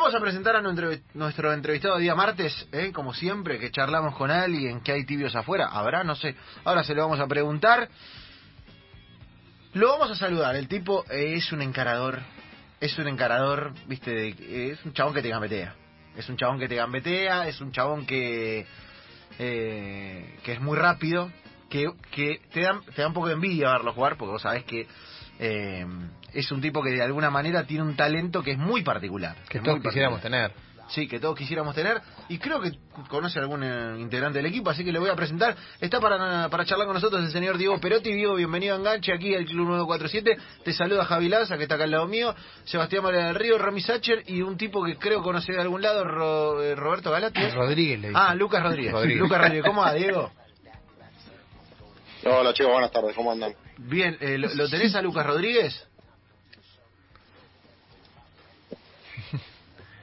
[0.00, 2.90] vamos a presentar a nuestro, nuestro entrevistado día martes, ¿eh?
[2.90, 5.68] como siempre, que charlamos con alguien, que hay tibios afuera.
[5.70, 6.02] ¿Habrá?
[6.04, 6.34] No sé.
[6.64, 7.88] Ahora se lo vamos a preguntar.
[9.74, 10.56] Lo vamos a saludar.
[10.56, 12.18] El tipo eh, es un encarador.
[12.80, 15.74] Es un encarador, viste, de- es un chabón que te gambetea.
[16.16, 18.66] Es un chabón que te gambetea, es un chabón que,
[19.38, 21.30] eh, que es muy rápido,
[21.68, 24.64] que, que te, da, te da un poco de envidia verlo jugar, porque vos sabés
[24.64, 24.88] que
[25.38, 25.86] eh,
[26.32, 29.36] es un tipo que de alguna manera tiene un talento que es muy particular.
[29.48, 30.52] Que todos quisiéramos tener.
[30.88, 32.00] Sí, que todos quisiéramos tener.
[32.28, 32.72] Y creo que
[33.08, 35.54] conoce a algún eh, integrante del equipo, así que le voy a presentar.
[35.80, 38.12] Está para, para charlar con nosotros el señor Diego Perotti.
[38.12, 40.36] Diego, bienvenido a Enganche aquí al Club 947.
[40.64, 42.34] Te saluda Javi Laza, que está acá al lado mío.
[42.64, 46.02] Sebastián María del Río, Rami Sacher y un tipo que creo conocer de algún lado,
[46.02, 47.40] Ro- eh, Roberto Galati.
[47.50, 48.20] Rodríguez le dice.
[48.20, 48.92] Ah, Lucas Rodríguez.
[48.92, 49.20] Rodríguez.
[49.20, 50.32] Lucas Rodríguez, ¿cómo va, Diego?
[52.24, 53.54] Hola chicos, buenas tardes, ¿cómo andan?
[53.78, 55.86] Bien, eh, ¿lo, lo tenés a Lucas Rodríguez?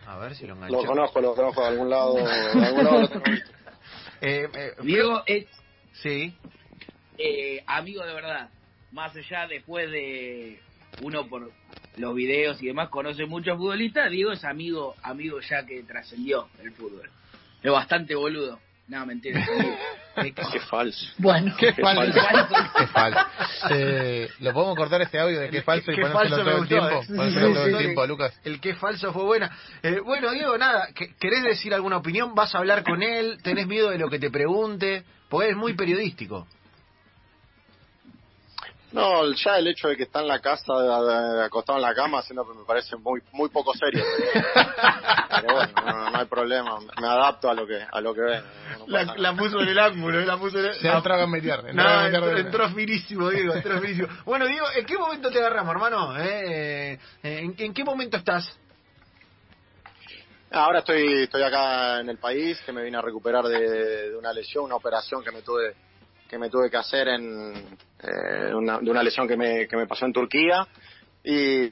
[0.08, 0.76] A ver si lo engancho.
[0.82, 3.50] Lo conozco, lo conozco de algún lado, de algún lado lo tengo visto.
[4.20, 5.46] Eh, eh, Diego es
[5.94, 6.34] Sí.
[7.20, 8.50] eh, amigo de verdad.
[8.92, 10.60] Más allá después de
[11.00, 11.52] uno por
[11.98, 16.72] los videos y demás conoce muchos futbolistas, Diego es amigo amigo ya que trascendió el
[16.72, 17.10] fútbol.
[17.62, 18.60] Es bastante boludo.
[18.88, 19.46] No, mentira.
[20.24, 21.06] Qué falso.
[21.18, 22.20] bueno, Qué Qué falso.
[22.22, 22.56] falso.
[22.78, 23.20] Qué falso.
[23.70, 26.62] Eh, ¿Lo podemos cortar este audio de qué falso y Qué ponérselo falso me todo
[26.64, 26.90] el tiempo?
[26.90, 27.04] eh.
[27.08, 27.72] Sí, Ponérselo sí, todo sí.
[27.72, 28.40] el tiempo, Lucas.
[28.44, 29.52] El que es falso fue buena.
[29.84, 32.34] Eh, bueno, Diego, nada, que- ¿querés decir alguna opinión?
[32.36, 33.38] ¿Vas a hablar con él?
[33.44, 35.04] ¿Tenés miedo de lo que te pregunte?
[35.30, 36.48] Porque es muy periodístico.
[38.98, 41.94] No, ya el hecho de que está en la casa, de- de- acostado en la
[41.94, 44.04] cama, haciendo me parece muy muy poco serio.
[45.42, 48.44] Pero bueno, no, no hay problema, me adapto a lo que a lo que ven.
[48.80, 50.74] no La, la puso en el ángulo, la puso en el...
[50.76, 51.74] Se a meter.
[51.76, 54.08] No, entró, entró finísimo, Diego, entró finísimo.
[54.26, 56.18] Bueno, Diego, ¿en qué momento te agarramos, hermano?
[56.18, 57.00] Eh, eh,
[57.40, 58.58] ¿en, en qué momento estás?
[60.52, 64.32] Ahora estoy estoy acá en el país, que me vine a recuperar de, de una
[64.32, 65.76] lesión, una operación que me tuve
[66.30, 69.88] que me tuve que hacer en eh, una, de una lesión que me, que me
[69.88, 70.68] pasó en Turquía.
[71.24, 71.72] Y,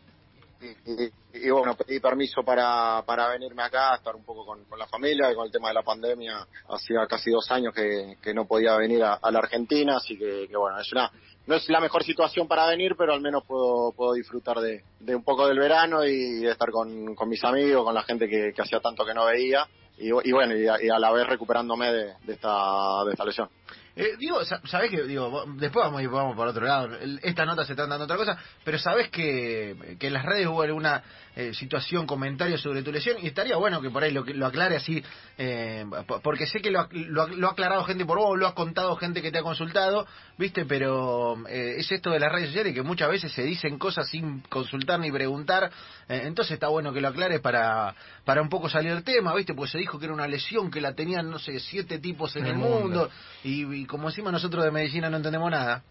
[1.34, 5.32] y, bueno pedí permiso para, para venirme acá estar un poco con, con la familia
[5.32, 8.76] y con el tema de la pandemia hacía casi dos años que, que no podía
[8.78, 11.12] venir a, la Argentina así que, bueno es una
[11.46, 15.16] no es la mejor situación para venir pero al menos puedo puedo disfrutar de, de
[15.16, 18.52] un poco del verano y de estar con, con mis amigos con la gente que,
[18.54, 19.68] que hacía tanto que no veía.
[19.98, 23.24] Y, y bueno y a, y a la vez recuperándome de, de esta de esta
[23.24, 23.50] lesión
[23.98, 26.96] Eh, digo, sa- sabés que, digo, después vamos, vamos por otro lado.
[26.96, 30.48] El- Esta nota se trata de otra cosa, pero sabés que, que en las redes
[30.48, 31.02] hubo alguna
[31.38, 34.78] eh, situación, comentario sobre tu lesión y estaría bueno que por ahí lo, lo aclare
[34.78, 35.04] así,
[35.38, 38.38] eh, po- porque sé que lo, ha- lo, ha- lo ha aclarado gente por vos,
[38.40, 40.08] lo has contado gente que te ha consultado,
[40.38, 44.08] viste, pero eh, es esto de las redes sociales que muchas veces se dicen cosas
[44.10, 45.72] sin consultar ni preguntar,
[46.08, 49.54] eh, entonces está bueno que lo aclares para, para un poco salir del tema, viste,
[49.54, 52.44] pues se dijo que era una lesión que la tenían, no sé, siete tipos en,
[52.44, 53.10] En el el mundo, mundo.
[53.44, 55.84] y, y como encima nosotros de medicina no entendemos nada.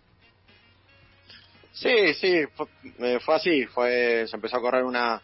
[1.72, 2.66] Sí, sí, fue,
[3.00, 5.21] eh, fue así, fue, se empezó a correr una,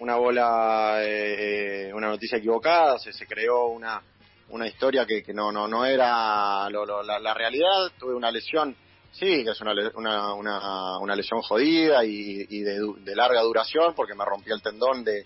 [0.00, 4.02] una bola, eh, una noticia equivocada, se, creó una,
[4.50, 8.76] una historia que, no, no, no era lo- lo- la, la realidad, tuve una lesión,
[9.12, 13.94] sí, que es una, una, una, una lesión jodida y, y de, de larga duración
[13.94, 15.24] porque me rompí el tendón de,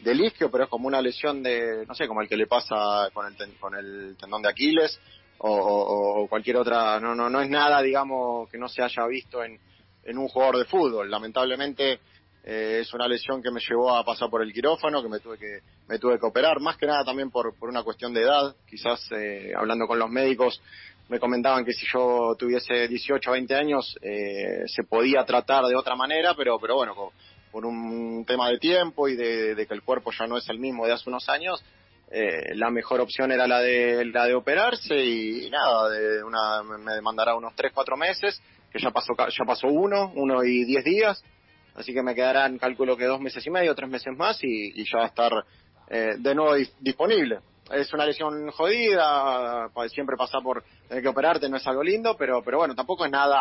[0.00, 3.10] del isquio, pero es como una lesión de, no sé, como el que le pasa
[3.12, 4.98] con el, ten- con el tendón de Aquiles
[5.38, 9.42] o- o cualquier otra, no, no, no es nada, digamos, que no se haya visto
[9.42, 9.58] en,
[10.04, 11.10] en un jugador de fútbol.
[11.10, 12.00] Lamentablemente
[12.44, 15.36] eh, es una lesión que me llevó a pasar por el quirófano, que me tuve
[15.36, 15.58] que
[15.88, 18.54] me tuve que operar, más que nada también por, por una cuestión de edad.
[18.66, 20.62] Quizás eh, hablando con los médicos
[21.08, 25.74] me comentaban que si yo tuviese 18 o 20 años eh, se podía tratar de
[25.74, 26.94] otra manera, pero pero bueno,
[27.50, 30.86] por un tema de tiempo y de que el cuerpo ya no es el mismo
[30.86, 31.60] de hace unos años,
[32.10, 36.94] eh, la mejor opción era la de la de operarse y, nada, de una, me
[36.94, 41.24] demandará unos 3, 4 meses, que ya pasó ya pasó uno, uno y 10 días,
[41.76, 45.04] así que me quedarán, calculo que dos meses y medio, tres meses más y, ya
[45.04, 45.32] estar
[45.88, 47.38] eh, de nuevo dis- disponible.
[47.70, 52.42] Es una lesión jodida, siempre pasar por tener que operarte no es algo lindo, pero
[52.42, 53.38] pero bueno, tampoco es nada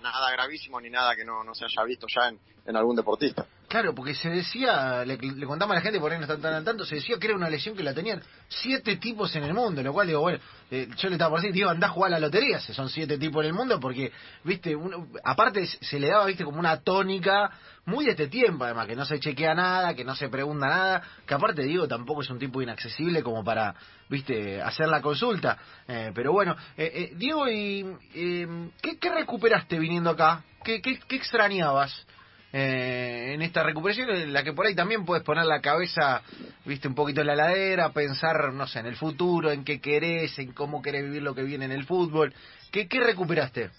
[0.00, 2.32] nada gravísimo ni nada que no, no se haya visto ya
[2.64, 3.44] en algún deportista.
[3.70, 6.54] Claro, porque se decía, le, le contamos a la gente, por ahí no están tan
[6.54, 9.54] al tanto, se decía que era una lesión que la tenían siete tipos en el
[9.54, 10.40] mundo, lo cual digo, bueno,
[10.72, 12.88] eh, yo le estaba por decir, digo, andá a jugar a la lotería, si son
[12.88, 14.10] siete tipos en el mundo, porque,
[14.42, 17.48] viste, uno, aparte se le daba, viste, como una tónica
[17.84, 21.02] muy de este tiempo, además, que no se chequea nada, que no se pregunta nada,
[21.24, 23.76] que aparte, digo, tampoco es un tipo inaccesible como para,
[24.08, 25.56] viste, hacer la consulta.
[25.86, 30.42] Eh, pero bueno, eh, eh, Diego, y, eh, ¿qué, ¿qué recuperaste viniendo acá?
[30.64, 32.04] ¿Qué, qué, qué extrañabas?
[32.52, 36.22] Eh, en esta recuperación en la que por ahí también puedes poner la cabeza
[36.64, 40.38] viste, un poquito en la ladera, pensar, no sé, en el futuro, en qué querés,
[40.38, 42.34] en cómo querés vivir lo que viene en el fútbol.
[42.70, 43.70] ¿Qué, qué recuperaste?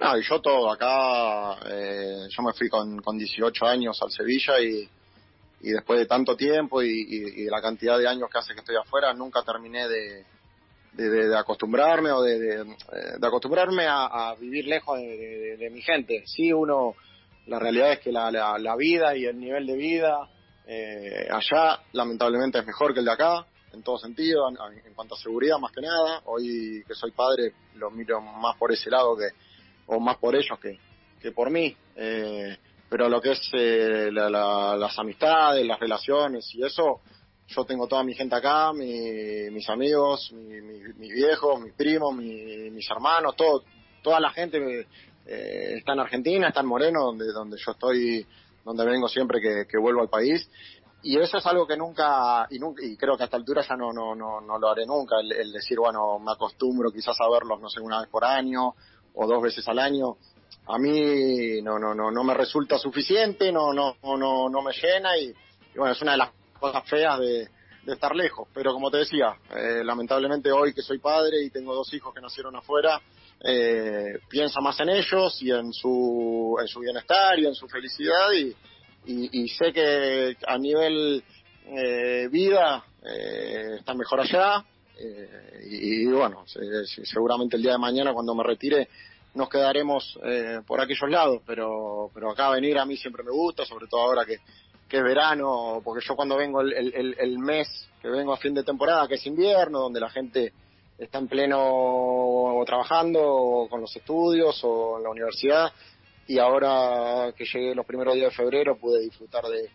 [0.00, 4.88] No, yo todo, acá eh, yo me fui con, con 18 años al Sevilla y,
[5.60, 8.60] y después de tanto tiempo y, y, y, la cantidad de años que hace que
[8.60, 10.24] estoy afuera, nunca terminé de,
[10.92, 16.24] de, de acostumbrarme o de, de, acostumbrarme a, a, vivir lejos de, mi gente.
[16.26, 16.94] Sí, uno,
[17.46, 20.28] la realidad es que la, la, la vida y el nivel de vida
[20.66, 24.56] eh, allá lamentablemente es mejor que el de acá, en todo sentido, en,
[24.86, 26.22] en cuanto a seguridad más que nada.
[26.26, 29.28] Hoy que soy padre lo miro más por ese lado que
[29.86, 30.78] o más por ellos que,
[31.20, 31.76] que por mí.
[31.96, 32.56] Eh,
[32.88, 37.00] pero lo que es eh, la, la, las amistades, las relaciones y eso,
[37.48, 42.14] yo tengo toda mi gente acá, mi, mis amigos, mi, mi, mis viejos, mis primos,
[42.14, 43.64] mi, mis hermanos, todo,
[44.02, 44.86] toda la gente
[45.26, 48.26] eh, está en Argentina, está en Moreno, donde, donde yo estoy,
[48.64, 50.48] donde vengo siempre que, vuelvo al país.
[51.04, 54.14] Y eso es algo que nunca, y, creo que a esta altura ya no, no,
[54.14, 57.68] no, no lo haré nunca, el, el decir, bueno, me acostumbro quizás a verlos, no
[57.68, 58.74] sé, una vez por año,
[59.14, 60.16] o dos veces al año
[60.66, 65.16] a mí no no no no me resulta suficiente no no no no me llena
[65.18, 66.30] y, y bueno es una de las
[66.62, 67.48] cosas feas de,
[67.86, 68.48] estar lejos.
[68.54, 72.20] Pero como te decía eh, lamentablemente hoy que soy padre y tengo dos hijos que
[72.20, 73.00] nacieron afuera
[73.44, 78.30] eh, pienso más en ellos y en su en su bienestar y en su felicidad
[78.32, 78.54] y,
[79.04, 81.24] y, sé que a nivel
[81.66, 84.64] eh, vida eh, está mejor allá
[84.96, 86.44] eh, y, y, bueno,
[87.04, 88.88] seguramente el día de mañana cuando me retire
[89.34, 90.18] nos quedaremos
[90.66, 94.26] por aquellos lados, pero, pero acá venir a mí siempre me gusta, sobre todo ahora
[94.26, 94.36] que,
[94.92, 98.52] que es verano, porque yo cuando vengo el, el, el mes que vengo a fin
[98.52, 100.52] de temporada, que es invierno, donde la gente
[100.98, 105.72] está en pleno trabajando con los estudios o en la universidad,
[106.26, 109.70] y ahora que llegué los primeros días de febrero pude disfrutar de,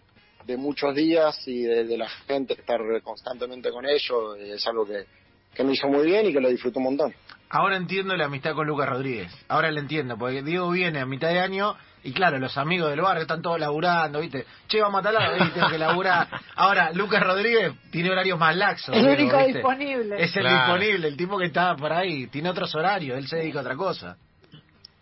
[0.45, 5.03] de muchos días y de, la gente, estar constantemente con ellos, es algo que,
[5.57, 7.13] que me hizo muy bien y que lo disfruto un montón.
[7.49, 11.29] Ahora entiendo la amistad con Lucas Rodríguez, ahora lo entiendo, porque Diego viene a mitad
[11.29, 14.45] de año y claro, los amigos del barrio están todos laburando, ¿viste?
[14.67, 16.27] Che, vamos a talar, y tengo que laburar.
[16.55, 18.95] Ahora, Lucas Rodríguez tiene horarios más laxos.
[18.95, 19.53] El único ¿viste?
[19.53, 20.23] disponible.
[20.23, 20.57] Es el claro.
[20.57, 23.75] disponible, el tipo que está por ahí, tiene otros horarios, él se dedica a otra
[23.75, 24.17] cosa.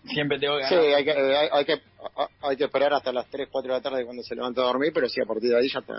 [0.06, 1.82] Siempre tengo que Sí, hay que, hay, hay, que,
[2.42, 4.92] hay que esperar hasta las 3, 4 de la tarde cuando se levanta a dormir,
[4.94, 5.94] pero sí, a partir de ahí ya está.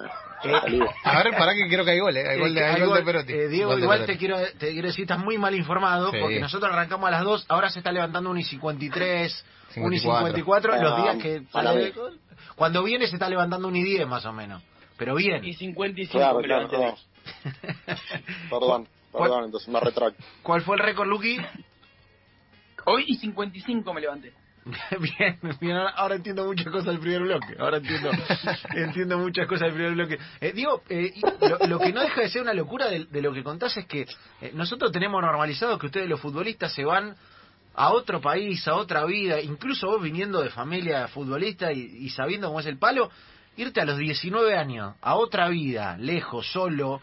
[0.45, 2.29] Eh, a ver, para que creo que hay gol, ¿eh?
[2.29, 3.33] Hay gol de, hay gol de Perotti.
[3.33, 6.19] Eh, Diego, gol igual te quiero, te quiero decir, estás muy mal informado, sí.
[6.21, 9.45] porque nosotros arrancamos a las 2, ahora se está levantando 1 y 53,
[9.77, 11.93] 1 y 54, ah, los días que sale
[12.55, 14.63] Cuando viene se está levantando 1 y 10 más o menos,
[14.97, 15.45] pero bien.
[15.45, 16.97] Y 55 claro, claro, claro.
[18.51, 20.23] Perdón, perdón, entonces me retracto.
[20.43, 21.39] ¿Cuál fue el récord, Luqui?
[22.85, 24.33] Hoy y 55 me levanté.
[24.99, 27.55] Bien, bien, ahora entiendo muchas cosas del primer bloque.
[27.59, 28.11] Ahora entiendo,
[28.75, 30.19] entiendo muchas cosas del primer bloque.
[30.41, 33.33] Eh, digo, eh, lo, lo, que no deja de ser una locura de, de lo
[33.33, 34.07] que contás es que
[34.41, 37.15] eh, nosotros tenemos normalizado que ustedes los futbolistas se van
[37.77, 42.49] a otro país, a otra vida, incluso vos viniendo de familia futbolista y, y sabiendo
[42.49, 43.11] cómo es el palo,
[43.57, 47.01] irte a los 19 años a otra vida, lejos, solo,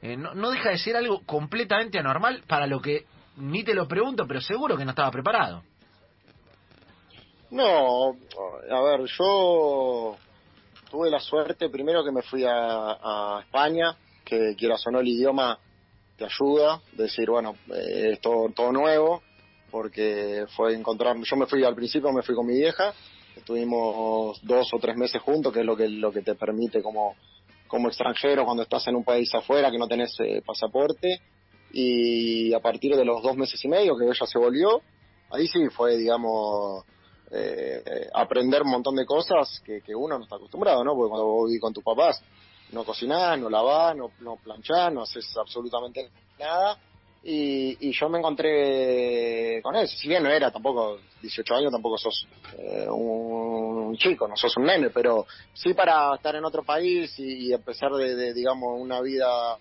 [0.00, 3.04] eh, no, no deja de ser algo completamente anormal para lo que
[3.36, 5.62] ni te lo pregunto, pero seguro que no estaba preparado.
[7.52, 8.16] No,
[8.70, 10.16] a ver, yo
[10.90, 15.58] tuve la suerte primero que me fui a, a España, que quieras o el idioma
[16.16, 19.22] te ayuda, decir, bueno, eh, es todo, todo nuevo,
[19.70, 22.94] porque fue encontrar, yo me fui al principio, me fui con mi vieja,
[23.36, 27.16] estuvimos dos o tres meses juntos, que es lo que, lo que te permite como,
[27.68, 31.20] como extranjero cuando estás en un país afuera, que no tenés eh, pasaporte,
[31.70, 34.80] y a partir de los dos meses y medio que ella se volvió,
[35.30, 36.86] ahí sí fue, digamos,
[37.34, 40.94] eh, aprender un montón de cosas que, que, uno no está acostumbrado, ¿no?
[40.94, 42.22] Porque cuando vos vivís con tus papás,
[42.72, 46.78] no cocinás, no lavás, no, no planchás, no haces absolutamente nada.
[47.24, 49.96] Y, y yo me encontré con eso.
[49.96, 52.26] Si bien no era tampoco 18 años, tampoco sos
[52.58, 57.46] eh, un chico, no sos un nene, pero sí para estar en otro país y,
[57.46, 59.56] y empezar de, de, digamos, una vida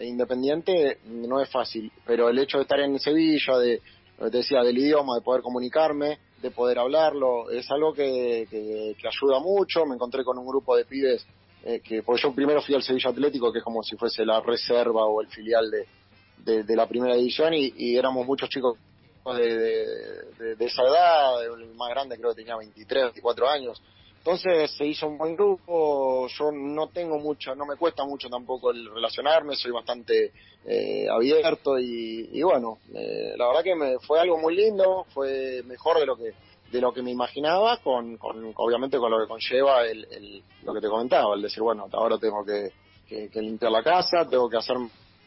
[0.00, 1.92] independiente no es fácil.
[2.06, 3.82] Pero el hecho de estar en Sevilla, de,
[4.18, 9.08] te decía, del idioma, de poder comunicarme, de poder hablarlo, es algo que, que, que
[9.08, 9.86] ayuda mucho.
[9.86, 11.26] Me encontré con un grupo de pibes
[11.64, 14.42] eh, que, porque yo primero fui al Sevilla Atlético, que es como si fuese la
[14.42, 18.76] reserva o el filial de, de, la primera división, y, y, éramos muchos chicos
[19.24, 23.82] de, de, esa edad, el más grande creo que tenía 23, 24 años.
[24.26, 28.70] Entonces se hizo un buen grupo, yo no tengo mucho, no me cuesta mucho tampoco
[28.70, 30.32] el relacionarme, soy bastante
[30.64, 35.62] eh, abierto y, y bueno, eh, la verdad que me, fue algo muy lindo, fue
[35.66, 36.32] mejor de lo que
[36.72, 40.80] de lo que me imaginaba, con, con obviamente con lo que conlleva el, lo que
[40.80, 42.72] te comentaba, el decir, bueno, ahora tengo que,
[43.06, 44.76] que- que limpiar la casa, tengo que hacer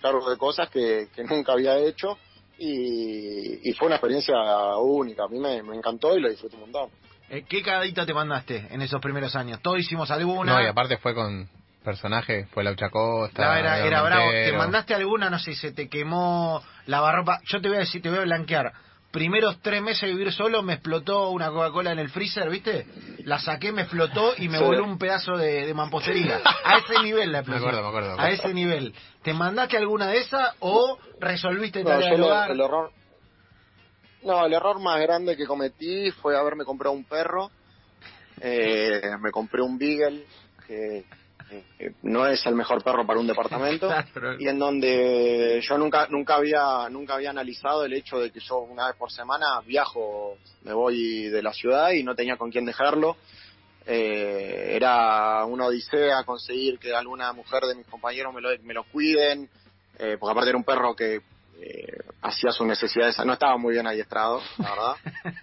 [0.02, 2.18] cargo de cosas que, que nunca había hecho
[2.58, 4.36] y, y fue una experiencia
[4.80, 6.90] única, a mí me, me encantó y lo disfruté un montón.
[7.30, 9.60] Eh, ¿Qué cagadita te mandaste en esos primeros años?
[9.62, 10.54] Todos hicimos alguna.
[10.54, 11.50] No, y aparte fue con
[11.84, 13.46] personajes, fue Laucha Costa.
[13.46, 14.30] No, era, era bravo.
[14.32, 15.30] ¿Te mandaste alguna?
[15.30, 17.40] No sé, se te quemó la barropa.
[17.46, 18.72] Yo te voy a decir, te voy a blanquear.
[19.12, 22.86] Primeros tres meses de vivir solo me explotó una Coca-Cola en el freezer, ¿viste?
[23.24, 26.40] La saqué, me explotó y me voló un pedazo de, de mampostería.
[26.66, 27.70] A ese nivel la Me explosión.
[27.70, 28.94] acuerdo, me acuerdo, me A ese nivel.
[29.24, 32.52] ¿Te mandaste alguna de esas o resolviste No, tarea yo del lo- hogar?
[32.52, 32.92] el error.
[34.24, 37.50] No, el error más grande que cometí fue haberme comprado un perro.
[38.42, 40.26] Eh, me compré un Beagle,
[40.68, 41.06] que
[41.50, 43.90] eh, no es el mejor perro para un departamento.
[44.40, 48.58] Y en donde yo nunca nunca había nunca había analizado el hecho de que yo
[48.58, 52.66] una vez por semana viajo me voy de la ciudad y no tenía con quién
[52.66, 53.16] dejarlo
[53.90, 58.84] Eh, era una odisea conseguir que alguna mujer de mis compañeros me lo, me lo
[58.84, 59.50] cuiden
[59.98, 61.22] eh, porque aparte era un perro que
[61.60, 63.18] eh, hacía sus necesidades.
[63.26, 64.96] No estaba muy bien adiestrado la verdad.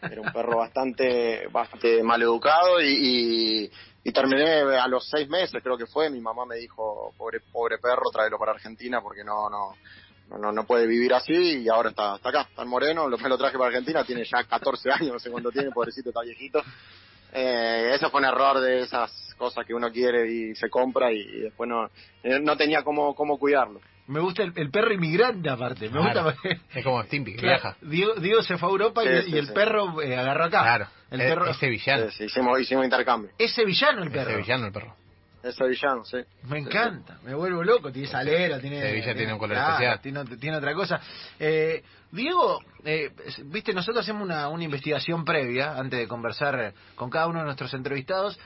[0.12, 3.71] Era un perro bastante bastante mal educado y, y,
[4.04, 6.11] y terminé a los seis meses creo que fue.
[6.11, 9.75] Mi mamá me dijo pobre pobre perro tráelo para Argentina porque no no
[10.38, 13.28] no, no, puede vivir así y ahora está, está acá, está en Moreno, lo, me
[13.28, 16.62] lo traje para Argentina, tiene ya 14 años, no sé cuánto tiene, pobrecito, está viejito.
[17.35, 21.25] Eh, eso fue un error de esas cosas que uno quiere y se compra y
[21.41, 21.87] después no,
[22.23, 23.81] eh, no tenía cómo, cómo cuidarlo.
[24.07, 25.88] Me gusta el, el perro inmigrante aparte.
[25.91, 26.25] Me Claro.
[26.33, 27.76] gusta Es como Stimpy, Claro, viaja.
[27.81, 29.53] Diego, Diego se fue a Europa y, Sí, y sí, el sí.
[29.53, 30.62] perro eh, agarró acá.
[30.62, 30.87] Claro.
[31.11, 31.47] El Es- perro.
[31.50, 32.11] Ese villano.
[32.11, 33.31] Sí, sí, hicimos, hicimos intercambio.
[33.38, 34.31] Es sevillano el perro.
[34.31, 34.95] Ese villano el perro.
[35.45, 36.17] Es sevillano, sí.
[36.45, 37.93] Me encanta, me vuelvo loco.
[37.93, 38.81] Tiene salero, tiene.
[38.81, 40.01] Sevilla tiene un color especial.
[40.01, 40.99] Tiene, tiene otra cosa.
[41.39, 43.11] Eh, Diego, eh,
[43.45, 47.75] viste, nosotros hacemos una, una investigación previa antes de conversar con cada uno de nuestros
[47.75, 48.39] entrevistados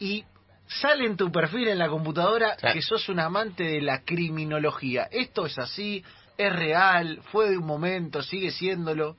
[0.00, 0.24] y
[0.66, 2.68] sale en tu perfil en la computadora Sí.
[2.72, 5.08] que sos un amante de la criminología.
[5.10, 6.02] ¿Esto es así?
[6.38, 7.20] ¿Es real?
[7.32, 8.22] ¿Fue de un momento?
[8.22, 9.16] ¿Sigue siéndolo?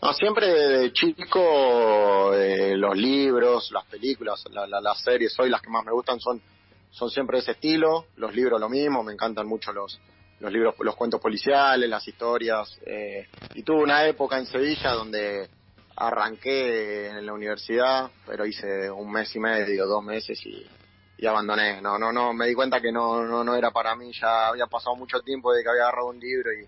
[0.00, 5.60] No, siempre de chico eh, los libros, las películas, la- la- las series, hoy las
[5.60, 6.40] que más me gustan son
[6.90, 10.00] son siempre de ese estilo, los libros lo mismo, me encantan mucho los
[10.40, 15.48] los libros, los cuentos policiales, las historias, eh, y tuve una época en Sevilla donde
[15.96, 20.64] arranqué en la universidad, pero hice un mes y medio, dos meses y,
[21.18, 24.12] y abandoné, no, no, no, me di cuenta que no, no, no era para mí,
[24.12, 26.64] ya había pasado mucho tiempo de que había agarrado un libro y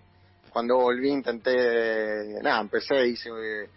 [0.51, 3.69] cuando volví intenté, nada, empecé, hice eh,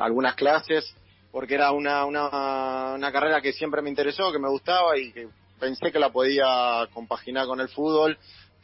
[0.00, 0.94] algunas clases
[1.32, 5.28] porque era una, una, una carrera que siempre me interesó, que me gustaba y que
[5.58, 8.18] pensé que la podía compaginar con el fútbol,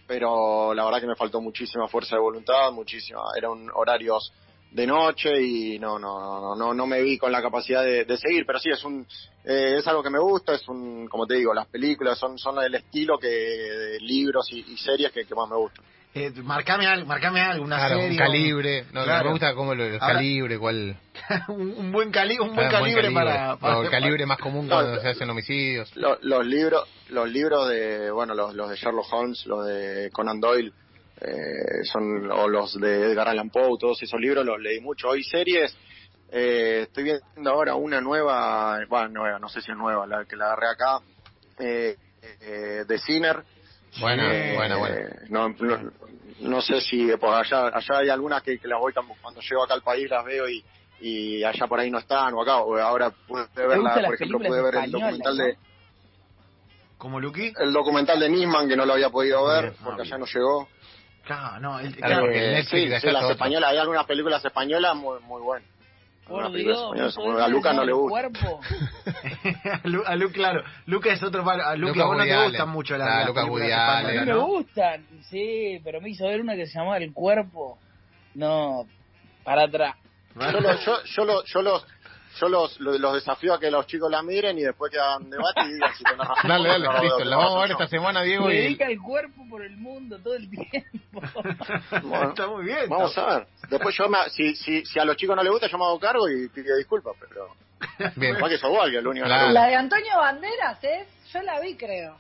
[0.07, 4.33] pero la verdad que me faltó muchísima fuerza de voluntad, muchísima, eran horarios
[4.71, 8.45] de noche y no no no no no me vi con la capacidad de, seguir
[8.45, 9.07] pero sí es un
[9.43, 12.63] eh, es algo que me gusta es un como te digo las películas son son
[12.63, 15.87] el estilo que de libros y, y series que más me gustan
[16.21, 18.11] Eh, marcame algo, marcame algo, una Claro, serie.
[18.11, 18.85] un calibre.
[18.93, 19.25] No, Claro.
[19.27, 20.97] Me gusta como el, el Ahora- calibre, cuál.
[21.49, 25.01] un, un buen, cali un buen buen calibre, para, el calibre más común cuando no.
[25.01, 25.95] se hacen homicidios.
[25.97, 30.41] Lo- los libros los libros de bueno los, los de Sherlock Holmes los de Conan
[30.41, 30.73] Doyle
[31.21, 35.25] eh, son o los de Edgar Allan Poe todos esos libros los leí mucho hoy
[35.25, 35.75] series
[36.31, 40.37] eh, estoy viendo ahora una nueva bueno nueva no sé si es nueva la que
[40.37, 41.01] la agarré acá
[41.59, 41.97] eh,
[42.43, 43.43] eh, de Sinner
[44.01, 45.07] Buena, Eh, buena, buena.
[45.29, 45.91] no, no,
[46.41, 49.75] no sé si por allá allá hay algunas que, que las voy cuando llego acá
[49.75, 50.65] al país las veo y
[51.01, 54.13] y allá por ahí no están o acá o ahora pude ver gustan por las
[54.15, 55.45] ejemplo películas pude ver el españolas, documental no?
[55.45, 55.57] de
[56.99, 57.53] ¿Como Luqui?
[57.59, 60.69] el documental de Nisman que no lo había podido ver Bien, porque allá no llegó.
[61.25, 64.45] Claro, no, el, Claro, porque el Eh, Netflix sí, sí, las españolas, hay algunas películas
[64.45, 65.69] españolas muy muy buenas.
[66.29, 68.11] Por Dios, españolas son ¿no muy- a Lucas no le el gusta.
[68.29, 68.61] cuerpo?
[69.85, 71.65] a, Lu, a Lu, claro, Luca es otro palo.
[71.65, 74.23] A Luca, Lucas a vos no te gustan mucho las, las Lucas películas Woody españolas,
[74.23, 77.79] A mí me gustan, sí, pero me hizo ver una que se llamaba El Cuerpo.
[78.35, 78.87] No,
[79.45, 79.97] para atrás.
[80.37, 81.87] Yo, lo- yo, yo, lo- yo los
[82.41, 85.29] yo los, los, los desafío a que los chicos la miren y después que hagan
[85.31, 86.49] debate y digan si tenés razón.
[86.49, 87.25] Dale, dale, No, listo.
[87.25, 88.47] La vamos a ver esta semana, Diego.
[88.47, 88.59] Me Y...
[88.59, 91.21] dedica el cuerpo por el mundo todo el tiempo.
[92.03, 92.89] Bueno, Está muy bien.
[92.89, 93.47] Vamos está- a ver.
[93.69, 95.99] Después yo me, si, si, si a los chicos no les gusta yo me hago
[95.99, 97.49] cargo y pido disculpas, pero
[98.17, 98.35] Bien.
[98.35, 98.59] capaz que
[99.11, 99.51] único Claro.
[99.53, 102.17] La de Antonio Banderas es, yo la vi creo.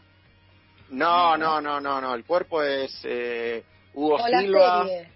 [0.91, 3.63] No, no, no, no, no, el cuerpo es eh,
[3.95, 5.11] Hugo O la Silva, serie.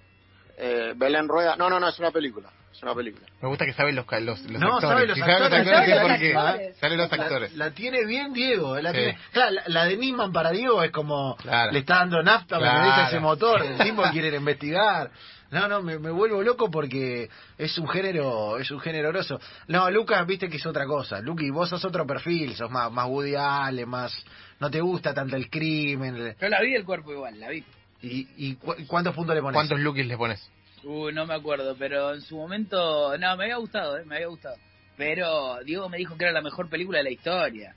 [0.58, 1.56] eh, Belén Rueda.
[1.56, 2.50] No, no, no, es una película.
[2.82, 3.26] Es es una película.
[3.40, 4.88] Me gusta que saben los, ca- los, los No, actores.
[4.88, 6.76] sabe los Si saben actores, los actores, sabe es los actores.
[6.78, 7.56] salen los La- actores.
[7.56, 8.80] La, tiene bien Diego.
[8.80, 8.96] La, Sí.
[8.98, 11.70] tiene, claro, la, la de Nisman para Diego es como Claro.
[11.72, 12.84] le está dando nafta Claro.
[12.90, 13.62] dice ese motor.
[13.64, 15.10] El tipo quiere investigar.
[15.52, 19.38] No, no, me, me vuelvo loco porque es un género, es un género grosso.
[19.68, 21.20] No, Lucas, viste que es otra cosa.
[21.20, 24.12] Luqui, vos sos otro perfil, sos más, más Woody Allen, más,
[24.60, 26.16] no te gusta tanto el crimen.
[26.16, 27.62] el- Yo la vi el cuerpo igual, la vi.
[28.00, 29.54] ¿Y, y cu- cuántos puntos le pones?
[29.54, 30.50] ¿Cuántos lookies le pones?
[30.84, 34.28] Uh, no me acuerdo, pero en su momento, no, me había gustado, eh, me había
[34.28, 34.56] gustado.
[34.96, 37.74] Pero Diego me dijo que era la mejor película de la historia.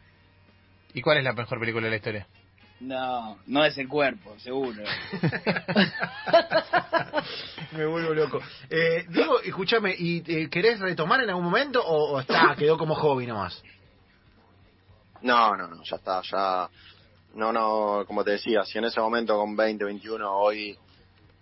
[0.93, 2.27] ¿Y cuál es la mejor película de la historia?
[2.79, 4.83] No, no es el cuerpo, seguro.
[7.71, 8.41] Me vuelvo loco.
[8.69, 12.95] Eh, Diego, escúchame, ¿y eh, querés retomar en algún momento o, o está, quedó como
[12.95, 13.63] hobby nomás?
[15.21, 16.69] No, no, no, ya está, ya.
[17.33, 20.77] No, no, como te decía, si en ese momento con 20, 21, hoy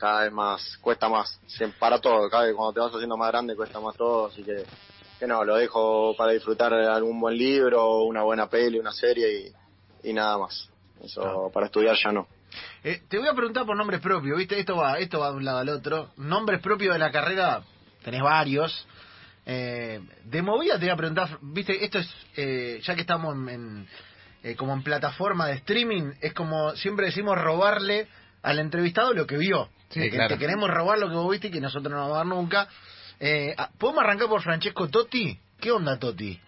[0.04, 3.32] cada vez más, cuesta más, Siem- para todo, cada vez cuando te vas haciendo más
[3.32, 4.66] grande cuesta más todo, así que,
[5.18, 9.54] que no, lo dejo para disfrutar de algún buen libro, una buena peli, una serie
[10.04, 10.70] y, y nada más.
[11.02, 12.28] Eso, para estudiar ya no.
[12.84, 14.60] Eh, te voy a preguntar por nombres propios, ¿viste?
[14.60, 16.10] Esto va, esto va de un lado al otro.
[16.18, 17.64] Nombres propios de la carrera,
[18.04, 18.86] tenés varios.
[19.46, 21.82] Eh, de movida te voy a preguntar, ¿viste?
[21.86, 23.88] Esto es, eh, ya que estamos en, en,
[24.44, 28.08] eh, como en plataforma de streaming, es como siempre decimos robarle
[28.42, 29.70] al entrevistado lo que vio.
[29.94, 30.34] Sí, Que claro.
[30.36, 32.68] Te queremos robar lo que vos viste y que nosotros no vamos a dar nunca.
[33.20, 35.38] Eh, ah, ¿Podemos arrancar por Francesco Totti?
[35.60, 36.40] ¿Qué onda Totti?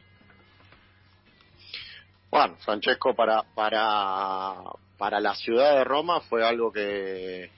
[2.31, 4.55] Bueno, Francesco para para
[4.97, 7.49] para la ciudad de Roma fue algo que,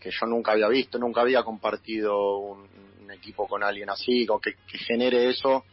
[0.00, 2.68] que yo nunca había visto, nunca había compartido un,
[3.02, 5.64] un equipo con alguien así, o que, que genere eso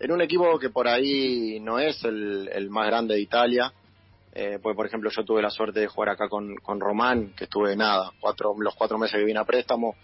[0.00, 3.72] en un equipo que por ahí no es el, el más grande de Italia.
[4.32, 7.44] Eh, pues por ejemplo yo tuve la suerte de jugar acá con, con Román, que
[7.44, 9.96] estuve nada, cuatro, los cuatro meses que vine a préstamo,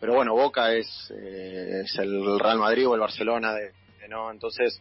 [0.00, 3.72] pero bueno, Boca es, eh, es el Real Madrid o el Barcelona, de,
[4.08, 4.30] ¿no?
[4.30, 4.80] Entonces,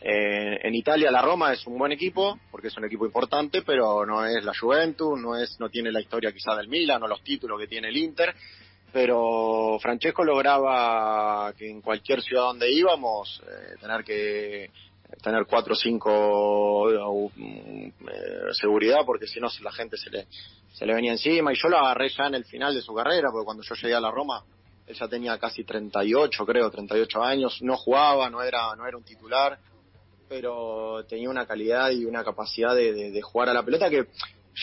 [0.00, 4.04] eh, en Italia la Roma es un buen equipo, porque es un equipo importante, pero
[4.04, 7.22] no es la Juventus, no es no tiene la historia quizá del Milan o los
[7.22, 8.34] títulos que tiene el Inter,
[8.92, 14.70] pero Francesco lograba que en cualquier ciudad donde íbamos eh, tener que
[15.22, 16.90] tener cuatro o cinco
[17.36, 17.92] eh,
[18.52, 20.26] seguridad porque si no la gente se le
[20.72, 21.52] se le venía encima.
[21.52, 23.94] Y yo lo agarré ya en el final de su carrera porque cuando yo llegué
[23.94, 24.42] a la Roma
[24.86, 27.58] él ya tenía casi 38 creo 38 años.
[27.62, 29.58] No jugaba no era no era un titular
[30.28, 34.06] pero tenía una calidad y una capacidad de, de- de jugar a la pelota que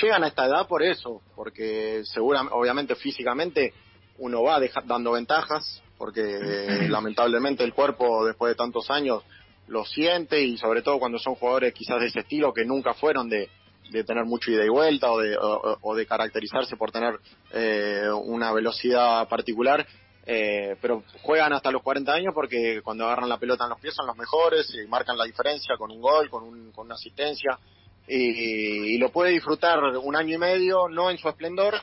[0.01, 3.73] llegan a esta edad por eso porque seguramente obviamente físicamente
[4.17, 9.23] uno va deja- dando ventajas porque eh, lamentablemente el cuerpo después de tantos años
[9.69, 13.29] lo siente y sobre todo cuando son jugadores quizás de ese estilo que nunca fueron
[13.29, 13.49] de,
[13.91, 17.19] de tener mucho ida y vuelta o de, o, de caracterizarse por tener
[17.53, 19.85] eh, una velocidad particular,
[20.25, 23.95] eh, pero juegan hasta los 40 años porque cuando agarran la pelota en los pies
[23.95, 27.57] son los mejores y marcan la diferencia con un gol, con, un, con una asistencia.
[28.07, 31.75] Y, y lo puede disfrutar un año y medio, no en su esplendor,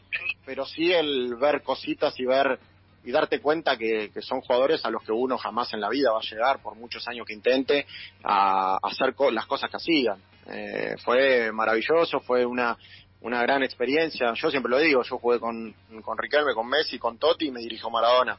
[0.44, 2.58] pero sí el ver cositas y ver
[3.06, 6.10] y darte cuenta que, que son jugadores a los que uno jamás en la vida
[6.10, 7.86] va a llegar, por muchos años que intente,
[8.24, 10.20] a, hacer co- las cosas que hacían.
[10.50, 12.76] Eh, fue maravilloso, fue una,
[13.20, 14.34] una gran experiencia.
[14.34, 17.60] Yo siempre lo digo, yo jugué con, con Riquelme, con Messi, con Totti y me
[17.60, 18.36] dirijo Maradona.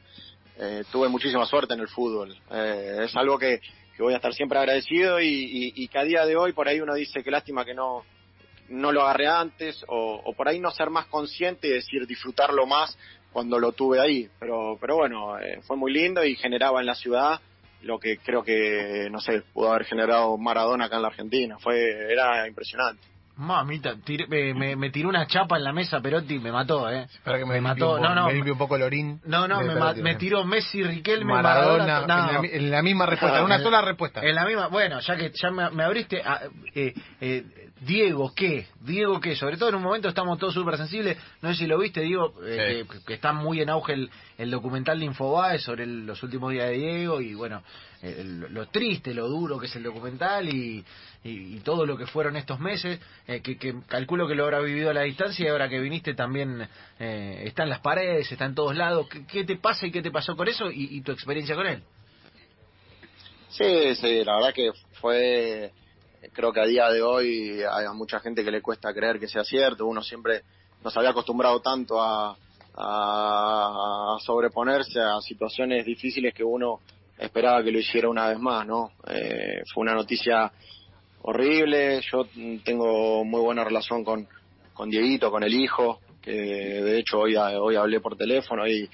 [0.57, 2.37] Eh, tuve muchísima suerte en el fútbol.
[2.51, 3.61] Eh, es algo que,
[3.99, 7.23] voy a estar siempre agradecido y, que a día de hoy por ahí uno dice
[7.23, 8.03] que lástima que no,
[8.67, 12.97] no lo agarré antes o por ahí no ser más consciente y decir disfrutarlo más
[13.31, 14.27] cuando lo tuve ahí.
[14.39, 17.39] Pero, pero bueno, eh, fue muy lindo y generaba en la ciudad
[17.83, 21.57] lo que creo que, no sé, pudo haber generado Maradona acá en la Argentina.
[21.59, 23.01] Fue, era impresionante.
[23.39, 27.05] Mamita, tiré- me, me, me tiró una chapa en la mesa, Perotti, me mató, ¿eh?
[27.23, 28.25] Que me, mató, un no, no.
[28.31, 29.21] me un poco el orín.
[29.25, 32.39] No, no, me, ma- tiró Messi, Riquelme, Maradona, Maradona.
[32.39, 34.21] en, la, en la misma respuesta, en una sola respuesta.
[34.23, 37.43] En la misma, bueno, ya que ya me, me abriste, a- eh, eh,
[37.81, 38.65] Diego, ¿qué?
[38.81, 39.35] Diego, ¿qué?
[39.35, 42.33] Sobre todo en un momento estamos todos súper sensibles, no sé si lo viste, Diego,
[42.43, 42.89] eh, Sí.
[42.99, 44.09] que, que está muy en auge el,
[44.39, 47.61] el documental de Infobae sobre el- los últimos días de Diego y bueno,
[48.01, 50.83] eh, el- lo triste, lo duro que es el documental y,
[51.23, 54.59] y, y todo lo que fueron estos meses, eh, que, que calculo que lo habrá
[54.59, 56.67] vivido a la distancia y ahora que viniste también
[56.99, 59.07] eh, está en las paredes, está en todos lados.
[59.07, 61.67] ¿Qué, qué te pasa y qué te pasó con eso y, y tu experiencia con
[61.67, 61.83] él?
[63.49, 65.71] Sí, sí, la verdad que fue,
[66.33, 69.43] creo que a día de hoy hay mucha gente que le cuesta creer que sea
[69.43, 70.41] cierto, uno siempre
[70.83, 72.35] nos había acostumbrado tanto a,
[74.23, 76.79] sobreponerse a situaciones difíciles que uno
[77.17, 78.91] esperaba que lo hiciera una vez más, ¿no?
[79.07, 80.51] Eh, fue una noticia
[81.23, 82.27] horrible, yo
[82.63, 84.27] tengo muy buena relación con,
[84.73, 88.87] con Dieguito, con el hijo, que de hecho hoy, hoy hablé por teléfono y,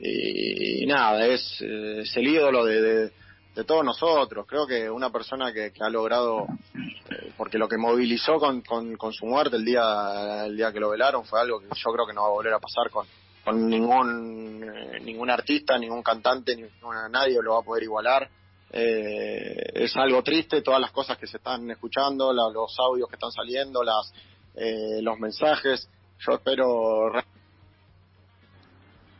[0.00, 3.12] y, nada, es, es el ídolo de, de,
[3.56, 4.46] de, todos nosotros.
[4.46, 9.12] Creo que una persona que, que ha logrado, eh, porque lo que movilizó con, con,
[9.12, 12.12] su muerte el día, el día que lo velaron fue algo que yo creo que
[12.12, 13.06] no va a volver a pasar con,
[13.44, 18.28] con ningún, eh, ningún artista, ningún cantante, ninguna, nadie lo va a poder igualar.
[18.72, 23.14] Eh, es algo triste todas las cosas que se están escuchando, la, los audios que
[23.14, 24.12] están saliendo, las,
[24.56, 25.88] eh, los mensajes.
[26.18, 27.12] Yo espero.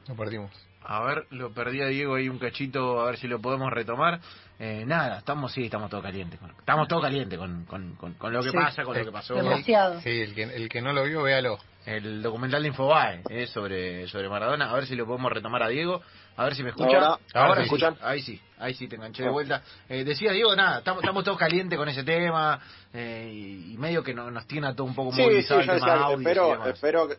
[0.09, 0.66] Lo perdimos.
[0.89, 4.21] A ver, lo perdí a Diego ahí un cachito, a ver si lo podemos retomar.
[4.61, 6.39] Eh, nada, estamos, sí, estamos todo calientes.
[6.39, 8.57] Con, estamos todo calientes con, con, con, con, lo que Sí.
[8.57, 9.35] pasa, con lo que pasó.
[9.35, 10.01] Demasiado.
[10.01, 11.59] Sí, el que, el que no lo vio, véalo.
[11.85, 14.71] El documental de Infobae eh, sobre, sobre Maradona.
[14.71, 16.03] A ver si lo podemos retomar a Diego.
[16.37, 16.97] A ver si me escucha.
[16.99, 17.63] Ahora, Ahora ¿me sí.
[17.65, 17.97] escuchan?
[18.03, 19.63] Ahí sí, ahí sí te enganché de vuelta.
[19.89, 22.61] Eh, decía Diego, nada, estamos, estamos todos calientes con ese tema.
[22.93, 25.61] eh, y, y medio que no- nos tiene a todo un poco Sí, sí, movilizado
[25.61, 26.69] el tema decía, audios y espero, demás.
[26.69, 27.15] espero que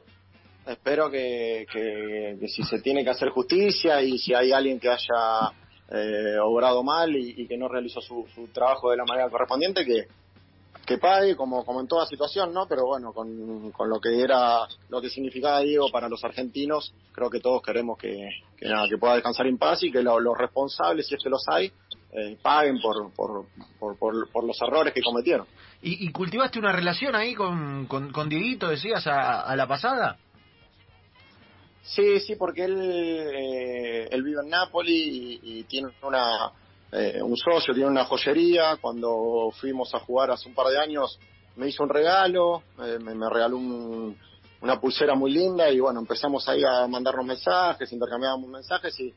[0.67, 5.51] espero que, que, si se tiene que hacer justicia y si hay alguien que haya
[5.91, 10.07] eh, obrado mal y, que no realizó su, trabajo de la manera correspondiente, que,
[10.85, 12.67] que pague como, como en toda situación, ¿no?
[12.67, 17.29] Pero bueno, con, con lo que era, lo que significaba Diego para los argentinos, creo
[17.29, 18.29] que todos queremos que,
[18.61, 21.43] nada, que pueda descansar en paz y que lo- los responsables, si es que los
[21.49, 21.71] hay,
[22.11, 23.45] eh, paguen por, por,
[23.79, 25.45] por, por, por los errores que cometieron.
[25.81, 30.17] ¿Y, y cultivaste una relación ahí con, con, con Dieguito, decías, a la pasada?
[31.87, 36.51] Sí, sí, porque él, eh, él vive en Nápoli y, tiene una,
[36.91, 38.75] eh, un socio, tiene una joyería.
[38.81, 41.17] Cuando fuimos a jugar hace un par de años,
[41.55, 44.17] me hizo un regalo, eh, me, regaló un-
[44.61, 49.13] una pulsera muy linda y bueno, empezamos ahí a mandarnos mensajes, intercambiábamos mensajes y,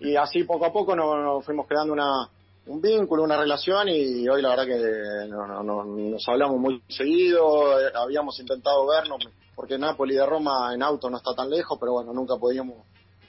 [0.00, 2.28] y así poco a poco nos fuimos creando una,
[2.66, 6.82] un vínculo, una relación y hoy la verdad que no, no, no- nos hablamos muy
[6.88, 9.18] seguido, eh, habíamos intentado vernos
[9.54, 12.84] porque Nápoli de Roma en auto no está tan lejos, pero bueno, nunca podíamos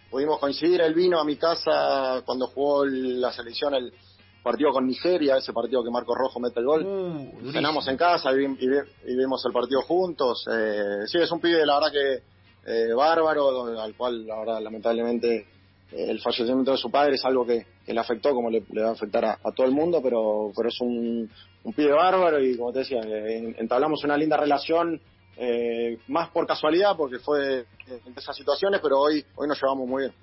[0.09, 0.81] pudimos coincidir.
[0.81, 3.93] Él vino a mi casa cuando jugó el- la selección el
[4.41, 6.85] partido con Nigeria, ese partido que Marco Rojo mete el gol.
[6.85, 7.51] Uh.
[7.51, 10.45] Cenamos en casa y, y y vimos el partido juntos.
[10.49, 12.23] Eh, sí, es un pibe, la verdad que
[12.65, 15.45] eh, bárbaro, al cual, la verdad, lamentablemente,
[15.91, 18.89] el fallecimiento de su padre es algo que, que le afectó, como le, le va
[18.89, 21.27] a afectar a, todo el mundo, pero, pero es un,
[21.63, 25.01] un pibe bárbaro y, como te decía, entablamos una linda relación.
[25.37, 30.01] eh, más por casualidad porque fue en esas situaciones pero hoy hoy nos llevamos muy
[30.05, 30.13] bien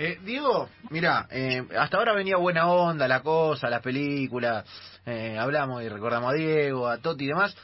[0.00, 4.64] Eh, Diego, mira, eh, hasta ahora venía buena onda la cosa, la película,
[5.04, 7.56] eh, hablamos y recordamos a Diego, a Toti y demás.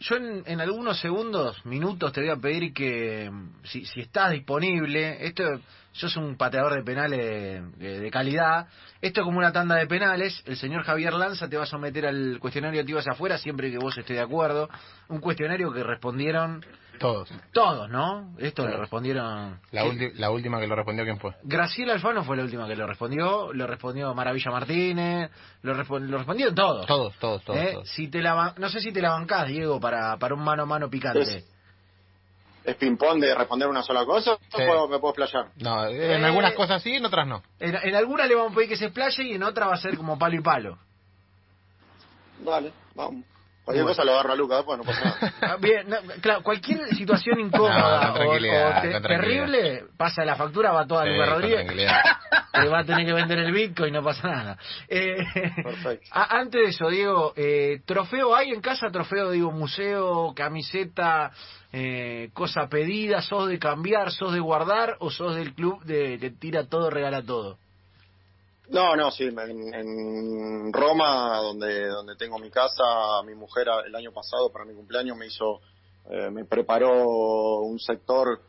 [0.00, 3.30] Yo en, en algunos segundos, minutos, te voy a pedir que,
[3.64, 5.44] si, si estás disponible, esto,
[5.92, 8.66] yo soy un pateador de penales de, calidad,
[9.02, 12.06] esto es como una tanda de penales, el señor Javier Lanza te va a someter
[12.06, 14.70] al cuestionario que ibas afuera siempre que vos estés de acuerdo,
[15.08, 16.64] un cuestionario que respondieron
[17.00, 17.30] Todos.
[17.52, 18.34] todos, ¿no?
[18.38, 19.58] Esto lo respondieron...
[19.72, 21.34] La, ulti- la última que lo respondió, ¿quién fue?
[21.44, 25.30] Graciela Alfano fue la última que lo respondió, lo respondió Maravilla Martínez,
[25.62, 26.86] lo, lo respondieron todos.
[26.86, 27.58] Todos, todos, todos.
[27.58, 27.70] ¿Eh?
[27.72, 27.88] todos.
[27.88, 30.64] Si te la ban- no sé si te la bancás, Diego, para, para un mano
[30.64, 31.22] a mano picante.
[31.22, 31.48] Es-
[32.62, 34.62] es ping pong de responder una sola cosa Sí.
[34.62, 36.24] o puedo- me puedo explayar No, en Eh.
[36.26, 37.42] algunas cosas sí, en otras no.
[37.58, 39.78] En, en alguna le vamos a pedir que se explaye y en otra va a
[39.80, 40.78] ser como palo y palo.
[42.44, 43.24] Dale, vamos.
[43.70, 43.96] Cualquier Bueno.
[43.96, 45.34] cosa lo agarra Lucas, después no pasa nada.
[45.52, 50.86] Ah, Bien, no, claro, cualquier situación incómoda No, o, te- terrible, pasa la factura, va
[50.86, 51.66] toda a Sí, con Rodríguez,
[52.52, 54.58] que va a tener que vender el Bitcoin, no pasa nada.
[54.88, 55.16] Eh,
[55.62, 56.06] Perfecto.
[56.12, 58.90] a- antes de eso, Diego, eh, ¿trofeo hay en casa?
[58.90, 61.30] ¿Trofeo, digo, museo, camiseta,
[61.72, 63.22] eh, cosa pedida?
[63.22, 67.22] ¿Sos de cambiar, sos de guardar o sos del club de que tira todo, regala
[67.22, 67.58] todo?
[68.70, 74.12] No, no, sí, en, en Roma, donde, donde tengo mi casa, mi mujer el año
[74.12, 75.60] pasado para mi cumpleaños me hizo,
[76.08, 78.40] eh, me preparó un sector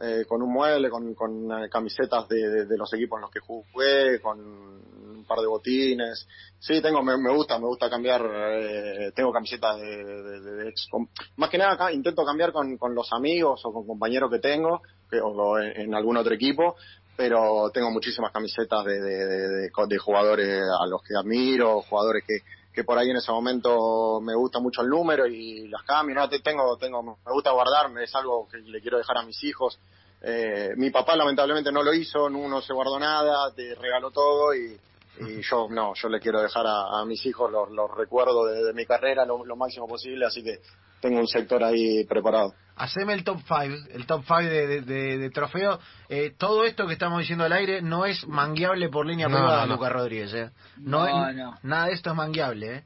[0.00, 3.38] eh, con un mueble, con, con eh, camisetas de, de- los equipos en los que
[3.40, 6.26] jugué, con un par de botines.
[6.58, 11.06] Sí, tengo, me, me gusta, me gusta cambiar, eh, tengo camisetas de, de- ex, com-
[11.36, 14.82] más que nada acá intento cambiar con, con los amigos o con compañeros que tengo,
[15.08, 16.76] que, o en algún otro equipo,
[17.18, 19.48] pero tengo muchísimas camisetas de, de, de-
[19.88, 24.36] de- jugadores a los que admiro, jugadores que, que por ahí en ese momento me
[24.36, 28.14] gusta mucho el número y las cambio, no, te- tengo, tengo, me gusta guardarme, es
[28.14, 29.80] algo que le quiero dejar a mis hijos.
[30.22, 34.54] Eh, mi papá lamentablemente no lo hizo, no, no se guardó nada, te regaló todo
[34.54, 34.78] y,
[35.20, 38.86] y yo no, yo le quiero dejar a, mis hijos los, los recuerdos de, mi
[38.86, 40.60] carrera lo máximo posible, así que
[41.00, 42.54] tengo un sector ahí preparado.
[42.78, 43.60] Haceme el top 5,
[43.92, 45.78] el top 5 de, de, de- de trofeo.
[46.08, 49.62] Eh, todo esto que estamos diciendo al aire no es mangueable por línea No, privada,
[49.62, 49.74] no, no.
[49.74, 50.32] Lucas Rodríguez.
[50.34, 50.50] ¿eh?
[50.78, 51.58] No, No, es- no.
[51.62, 52.74] Nada de esto es mangueable.
[52.76, 52.84] ¿eh?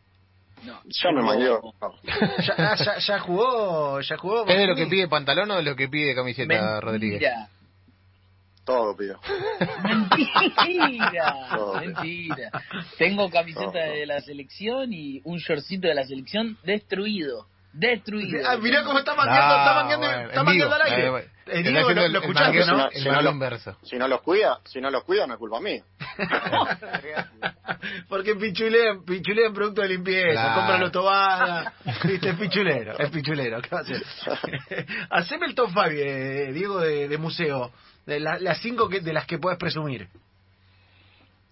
[0.65, 0.81] No.
[0.85, 1.61] Ya me mangueó.
[2.47, 4.47] Ya, ah, ya, ya jugó, ya jugó.
[4.47, 7.21] ¿Es de lo que pide pantalón o de lo que pide camiseta, Rodríguez?
[7.21, 7.49] Mentira.
[8.65, 9.19] Todo pido.
[9.83, 11.37] Mentira,
[11.81, 12.51] mentira.
[12.97, 13.93] Tengo camiseta No, no.
[13.93, 17.47] de la selección y un shortcito de la selección destruido.
[17.73, 18.47] Destruido.
[18.49, 21.09] Ah, mirá cómo está mangueando, está mangueando, bueno, está mangueando al aire.
[21.09, 21.29] Eh.
[21.47, 22.91] Eh, lo, lo escuchaste, ¿no?
[22.91, 23.77] Si no mangueo lo- inverso.
[23.83, 25.83] Si no los cuida, si no los cuida, no es culpa mía.
[28.09, 30.55] Porque pichulean, pichulean producto de limpieza, Claro.
[30.57, 31.73] compran los tobadas,
[32.05, 34.03] viste, es pichulero, es pichulero, ¿qué va a hacer?
[35.11, 37.73] Haceme el top 5, eh, Diego, de, de museo,
[38.07, 40.09] de la- las cinco que, de las que puedes presumir.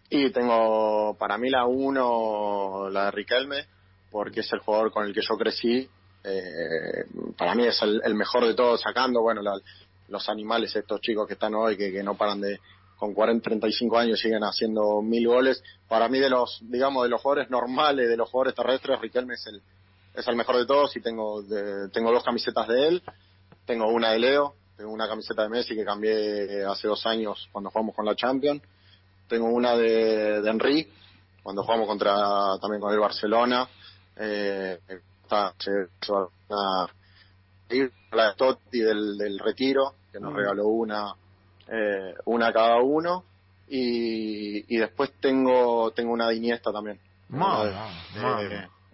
[0.09, 3.65] Y tengo para mí la uno, la de Riquelme,
[4.11, 5.89] porque es el jugador con el que yo crecí.
[6.25, 7.05] Eh,
[7.37, 9.61] para mí es el, el mejor de todos, sacando, bueno, la-
[10.09, 12.59] los animales, estos chicos que están hoy, que, que no paran de,
[12.99, 15.63] con 40, 35 años siguen haciendo mil goles.
[15.89, 19.47] Para mí de los, digamos, de los jugadores normales, de los jugadores terrestres, Riquelme es
[19.47, 19.63] el,
[20.15, 23.03] es el mejor de todos y tengo, de- tengo dos camisetas de él.
[23.67, 27.71] Tengo una de Leo, tengo una camiseta de Messi que cambié hace dos años cuando
[27.71, 28.63] jugamos con la Champions
[29.29, 30.89] tengo una de, de Henry
[31.43, 33.69] cuando jugamos contra también con el Barcelona
[34.17, 34.81] eh,
[35.31, 36.91] está, se- se va a-
[38.13, 40.37] la de Totti del, del retiro que nos Mm.
[40.37, 41.15] regaló una
[41.69, 43.25] eh, una cada uno
[43.69, 48.49] y, y después tengo tengo una de Iniesta también Ma- Una de, ma- de-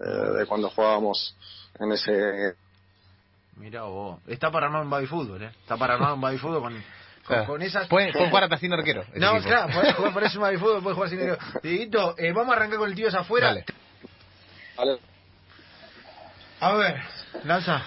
[0.04, 1.34] de- de cuando jugábamos
[1.80, 2.54] en ese
[3.56, 5.50] Mirá vos, está para armar un baby fútbol, ¿eh?
[5.62, 6.82] Está para armar un baby fútbol con, con,
[7.26, 7.46] Claro.
[7.46, 7.88] con esas...
[7.88, 9.02] Puede, puede jugar hasta sin arquero.
[9.14, 9.48] No, equipo.
[9.48, 11.38] claro, podés jugar por eso un baby fútbol, puedes jugar sin dinero.
[11.62, 13.46] Dieguito, eh, vamos a arrancar con el tío de afuera.
[13.46, 13.64] Dale.
[14.76, 14.98] ¿vale?
[16.60, 16.96] A ver,
[17.44, 17.82] Lanza,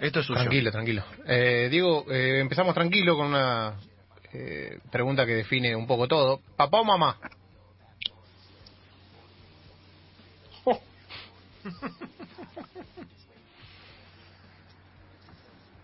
[0.00, 0.38] esto es suyo.
[0.40, 1.04] Tranquilo, tranquilo.
[1.26, 3.74] Eh, Diego, eh, empezamos tranquilo con una
[4.32, 6.40] eh, pregunta que define un poco todo.
[6.56, 7.18] ¿Papá o mamá?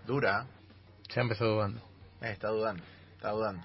[0.07, 0.47] Dura,
[1.15, 1.81] Ya empezó dudando.
[2.21, 2.83] eh, está dudando,
[3.17, 3.63] está dudando.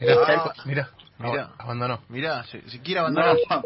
[0.00, 0.52] Mirá, Ah.
[0.64, 1.42] mirá, Mirá.
[1.44, 2.00] ab- abandonó.
[2.08, 3.62] Mirá, si, si quiere abandonar, No,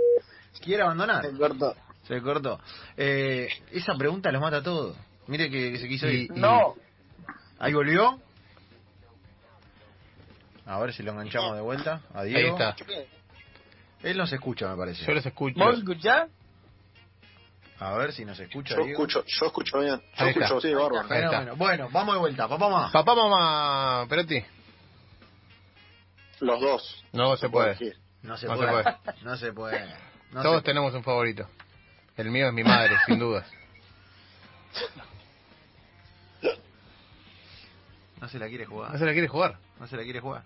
[0.61, 1.75] quiere abandonar, se cortó.
[2.07, 2.59] Se cortó.
[2.97, 4.97] Eh, esa pregunta los mata a todos.
[5.27, 6.14] Mire que, que se quiso ir.
[6.14, 6.75] Y- y- No.
[7.59, 8.21] Ahí volvió.
[10.66, 12.01] A ver si lo enganchamos de vuelta.
[12.14, 12.59] A Ahí Diego.
[12.59, 12.77] está.
[14.03, 15.05] Él nos escucha, me parece.
[15.05, 15.59] Yo los escucho.
[15.59, 16.29] ¿Vos escuchás?
[17.79, 18.75] A ver si nos escucha.
[18.77, 19.03] yo Diego.
[19.05, 20.45] escucho yo escucho bien yo Ahí está.
[20.47, 21.09] escucho sí bárbaro Ahí.
[21.09, 21.57] Fenómeno.
[21.57, 22.49] Bueno, vamos de vuelta.
[22.49, 22.90] Papá, mamá.
[22.92, 24.42] ¿Papá mamá, Perotti?
[26.40, 27.95] los dos No se puede.
[28.23, 28.97] No se No se puede.
[29.23, 29.95] No se puede.
[30.33, 31.49] No Todos se- tenemos un favorito.
[32.16, 33.46] El mío es mi madre, sin dudas.
[38.20, 38.98] No se la quiere ¿No jugar.
[38.98, 39.57] se la quiere jugar?
[39.79, 40.42] No se la quiere jugar.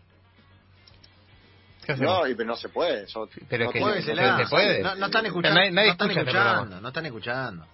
[1.99, 3.07] No, y pero no se puede.
[3.07, 4.81] Yo, Pero no que- tengo- Puede, se se- la- se puede.
[4.83, 5.59] No, no están escuchando.
[5.59, 6.81] Nadie- nadie no están escucha escuchando.
[6.81, 7.67] No están escuchando.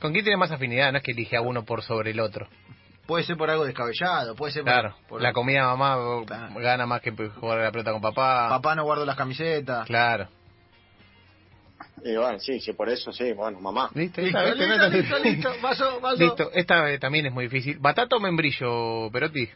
[0.00, 0.92] ¿Con quién tiene más afinidad?
[0.92, 2.46] No es que elige a uno por sobre el otro.
[3.06, 4.34] Puede ser por algo descabellado.
[4.34, 6.54] Puede ser por- Claro, por, la comida de mamá Claro.
[6.60, 8.48] gana más que jugar a la pelota con papá.
[8.50, 9.86] Papá no guardo las camisetas.
[9.86, 10.28] Claro.
[12.04, 13.90] Y bueno, sí, sí, por eso sí, bueno, mamá.
[13.94, 14.20] ¿Listo?
[14.20, 15.50] Listo, listo, listo, listo.
[15.62, 16.16] Vaso, vaso.
[16.22, 17.78] Listo, esta eh, también es muy difícil.
[17.78, 19.48] ¿Batata o membrillo, Perotti?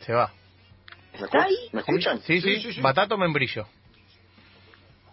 [0.00, 0.32] Se va.
[1.12, 2.20] ¿Me, escu- ¿me escuchan?
[2.22, 2.80] Sí, sí, Sí, sí, sí.
[2.80, 3.66] ¿Batata o membrillo?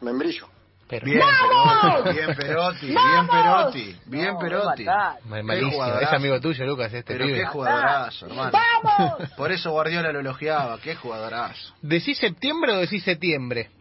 [0.01, 0.47] Membrillo.
[0.87, 4.85] Pero, Bien, Perotti, bien Perotti, bien Perotti, bien No, Perotti.
[5.43, 5.85] malísimo.
[5.99, 7.39] Es amigo tuyo, Lucas, este Pero pibe.
[7.39, 8.51] qué jugadorazo, hermano.
[8.83, 9.29] ¡Vamos!
[9.37, 11.73] Por eso Guardiola lo elogiaba, qué jugadorazo.
[11.81, 13.71] ¿Decís septiembre o decís septiembre?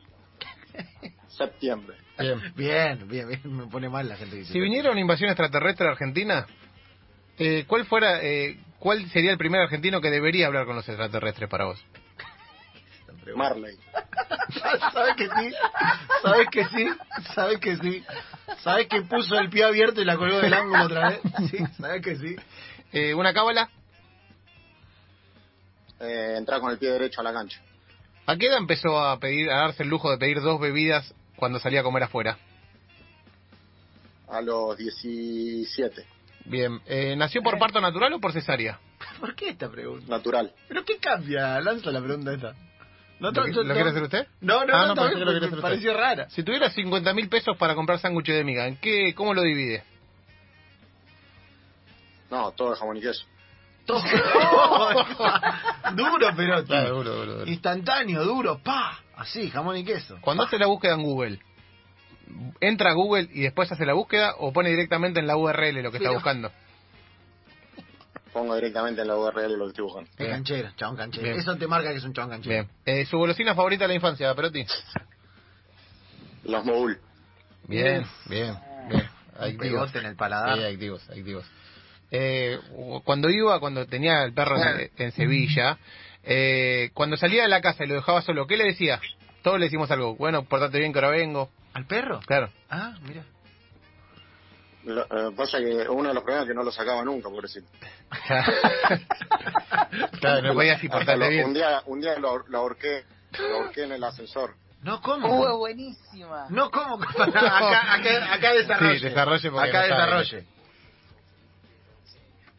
[1.28, 1.96] Septiembre.
[2.18, 4.52] Bien, bien, bien, me pone mal la gente que dice.
[4.54, 6.46] Si viniera una invasión extraterrestre a Argentina,
[7.38, 11.50] eh, ¿cuál fuera, eh, cuál sería el primer argentino que debería hablar con los extraterrestres
[11.50, 11.84] para vos?
[13.34, 13.76] Marley.
[14.92, 15.54] ¿Sabes que sí?
[16.22, 16.88] ¿Sabes que sí?
[17.34, 18.04] ¿Sabes que sí?
[18.62, 21.20] ¿Sabes que puso el pie abierto y la colgó del ángulo otra vez?
[21.50, 22.36] Sí, ¿sabes que sí?
[22.92, 23.70] Eh, ¿Una cábala?
[26.00, 27.60] Eh, entrar con el pie derecho a la cancha.
[28.26, 31.58] ¿A qué edad empezó a pedir, a darse el lujo de pedir dos bebidas cuando
[31.58, 32.38] salía a comer afuera?
[34.28, 36.06] A los 17.
[36.46, 38.78] Bien, eh, ¿nació por parto natural o por cesárea?
[39.20, 40.06] ¿Por qué esta pregunta?
[40.08, 40.52] Natural.
[40.68, 41.60] ¿Pero qué cambia?
[41.60, 42.54] Lanza la pregunta esta.
[43.24, 43.74] No, ¿Lo, no, que- no, lo no.
[43.74, 44.26] quiere hacer usted?
[44.40, 45.62] No, no, Ah, no, no, también que lo me hacer usted.
[45.62, 46.28] pareció rara.
[46.30, 49.82] Si tuviera 50 mil pesos para comprar sándwich de miga, ¿en qué, ¿cómo lo divide?
[52.30, 53.24] No, todo de jamón y queso.
[53.86, 54.00] Todo.
[55.94, 57.46] duro, pero duro, duro, duro.
[57.46, 60.18] instantáneo, duro, pa, así, jamón y queso.
[60.22, 61.38] Cuando hace la búsqueda en Google,
[62.60, 65.90] ¿entra a Google y después hace la búsqueda o pone directamente en la URL lo
[65.90, 66.50] que está buscando?
[68.34, 70.10] Pongo directamente en la URL lo que estoy buscando.
[70.18, 71.24] Es canchero, chabón canchero.
[71.24, 71.38] Bien.
[71.38, 72.52] Eso te marca que es un chabón canchero.
[72.54, 72.68] Bien.
[72.84, 74.66] Eh, ¿Su golosina favorita de la infancia, Perotti?
[76.44, 76.98] Los Mogul.
[77.66, 78.54] Bien, bien,
[78.90, 79.08] bien.
[79.36, 79.90] Un Adictivos.
[79.90, 80.58] pegote en el paladar.
[80.58, 81.46] Sí, adictivos, adictivos.
[82.10, 82.58] Eh,
[83.04, 85.78] cuando iba, cuando tenía el perro en, en Sevilla,
[86.22, 89.00] eh, cuando salía de la casa y lo dejaba solo, ¿qué le decía?
[89.42, 90.14] Todos le decimos algo.
[90.16, 91.50] Bueno, portate bien que ahora vengo.
[91.72, 92.20] ¿Al perro?
[92.26, 92.50] Claro.
[92.70, 93.24] Ah, mira.
[94.84, 97.66] Lo, eh, pasa que uno de los problemas es que no lo sacaba nunca, pobrecito.
[100.20, 101.46] claro, no podía así Hasta portarle lo- bien.
[101.46, 103.04] un día, un día lo, ahor- lo ahorqué,
[103.38, 104.54] lo ahorqué en el ascensor.
[104.82, 105.40] No, ¿cómo?
[105.40, 106.46] Uh, buenísima.
[106.50, 107.02] No, ¿cómo?
[107.18, 108.98] acá, acá, acá desarrolle.
[108.98, 110.00] Sí, desarrolle porque Acá no sabe.
[110.00, 110.46] desarrolle.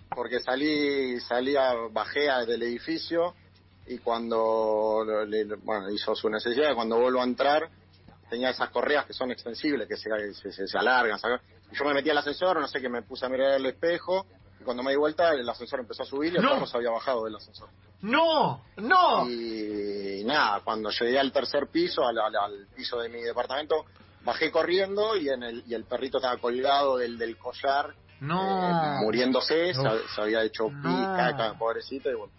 [0.09, 3.35] porque salí salía bajé a- del edificio
[3.85, 7.69] y cuando le- bueno hizo su necesidad cuando vuelvo a entrar
[8.29, 11.19] tenía esas correas que son extensibles que se, se, se- se alargan
[11.71, 14.25] yo me metí al ascensor no sé que me puse a mirar el espejo
[14.59, 16.53] y cuando me di vuelta el ascensor empezó a subir y el No.
[16.53, 17.69] perro se había bajado del ascensor
[18.01, 18.63] ¡No!
[18.77, 19.29] ¡No!
[19.29, 23.85] y nada cuando llegué al tercer piso al, al- al piso de mi departamento
[24.23, 28.39] bajé corriendo y en el y el perrito estaba colgado del, del collar No.
[28.41, 29.81] eh, muriéndose, se,
[30.15, 30.81] se había hecho No.
[30.81, 32.33] pica, pobrecito, y bueno.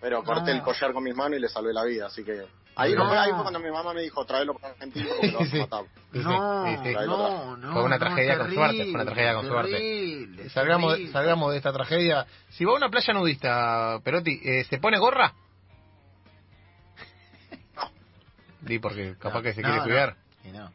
[0.00, 0.56] Pero corté No.
[0.58, 2.46] el collar con mis manos y le salvé la vida, así que...
[2.76, 3.08] Ahí, No.
[3.08, 5.56] fue, ahí fue cuando mi mamá me dijo, tráelo para Argentina porque lo vas a
[5.56, 5.84] matar.
[6.12, 6.94] No, sí, sí.
[7.06, 7.72] no, no.
[7.72, 9.70] Fue una no, tragedia con suerte, fue una tragedia con suerte.
[9.72, 11.12] terrible, Salgamos, terrible.
[11.12, 12.26] salgamos de esta tragedia.
[12.50, 15.32] Si va a una playa nudista, Perotti, eh, ¿se pone gorra?
[18.62, 19.84] Di, porque capaz No, que se no, quiere no.
[19.84, 20.16] cuidar.
[20.44, 20.70] Y no.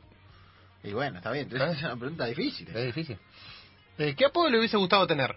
[0.83, 1.49] Y bueno, está bien.
[1.51, 1.71] ¿Eh?
[1.73, 2.67] Es una pregunta difícil.
[2.69, 3.17] Es difícil.
[3.97, 5.35] Eh, ¿Qué apodo le hubiese gustado tener?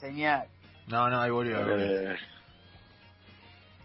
[0.00, 0.46] Señal.
[0.86, 1.58] No, no, ahí volvió.
[1.78, 2.16] Eh,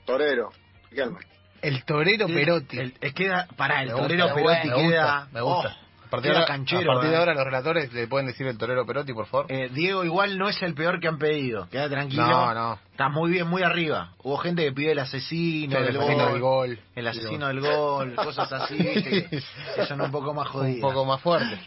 [0.05, 0.51] torero,
[0.89, 1.19] Riquelme.
[1.61, 2.77] El torero Perotti.
[2.79, 5.27] El, es queda, pará, el Me gusta, torero me Perotti gusta, queda.
[5.31, 5.69] Me gusta.
[5.69, 6.91] oh, a partir, de queda ahora, canchero.
[6.91, 7.19] a partir de eh.
[7.19, 9.51] ahora los relatores le pueden decir el torero Perotti, por favor.
[9.51, 11.67] Eh, Diego igual no es el peor que han pedido.
[11.69, 12.27] Queda tranquilo.
[12.27, 12.79] no, no.
[12.91, 14.13] Está muy bien, muy arriba.
[14.23, 16.79] Hubo gente que pidió el asesino, el asesino gol, del gol.
[16.95, 19.27] el asesino del gol, cosas así, que,
[19.75, 20.81] que son un poco más Un jodidas.
[20.81, 21.59] poco más fuerte.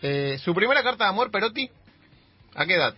[0.00, 1.70] Eh, ¿Su primera carta de amor, Perotti?
[2.54, 2.94] ¿A qué edad?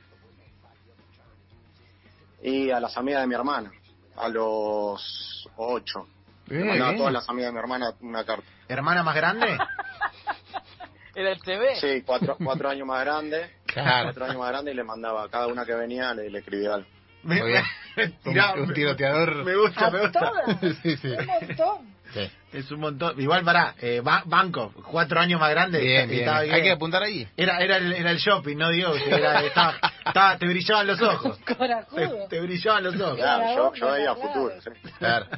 [2.45, 3.73] Y a las amigas de mi hermana,
[4.17, 6.07] a los ocho.
[6.47, 8.47] Le mandaba a todas las amigas de mi hermana una carta.
[8.69, 9.47] ¿Hermana más grande?
[11.15, 11.77] Era el TV.
[11.77, 13.51] Sí, cuatro, cuatro años más grande.
[13.67, 14.07] Claro.
[14.07, 16.75] Cuatro años más grande y le mandaba a cada una que venía, le, le escribía
[16.75, 16.89] algo.
[17.23, 17.63] Me- Muy bien.
[18.25, 19.45] me- Un, tiroteador.
[19.45, 20.21] Me gusta, me ¿A gusta.
[20.21, 20.77] todas?
[20.83, 21.09] Sí, sí.
[21.09, 21.95] Un montón.
[22.15, 22.31] Sí.
[22.53, 23.21] Es un montón.
[23.21, 25.81] Igual, pará, eh, ba- banco, cuatro años más grande.
[25.81, 26.21] Bien, bien.
[26.21, 27.27] estaba Hay que apuntar ahí.
[27.37, 28.93] Era, era, el, era el shopping, no Diego.
[28.95, 29.75] que Era, estaba,
[30.07, 31.39] estaba- te brillaban los ojos.
[31.95, 33.17] Te, te brillaban los ojos.
[33.17, 34.17] Claro, la yo, veía claro.
[34.17, 34.55] futuro.
[34.63, 34.71] sí.
[34.99, 35.27] Claro.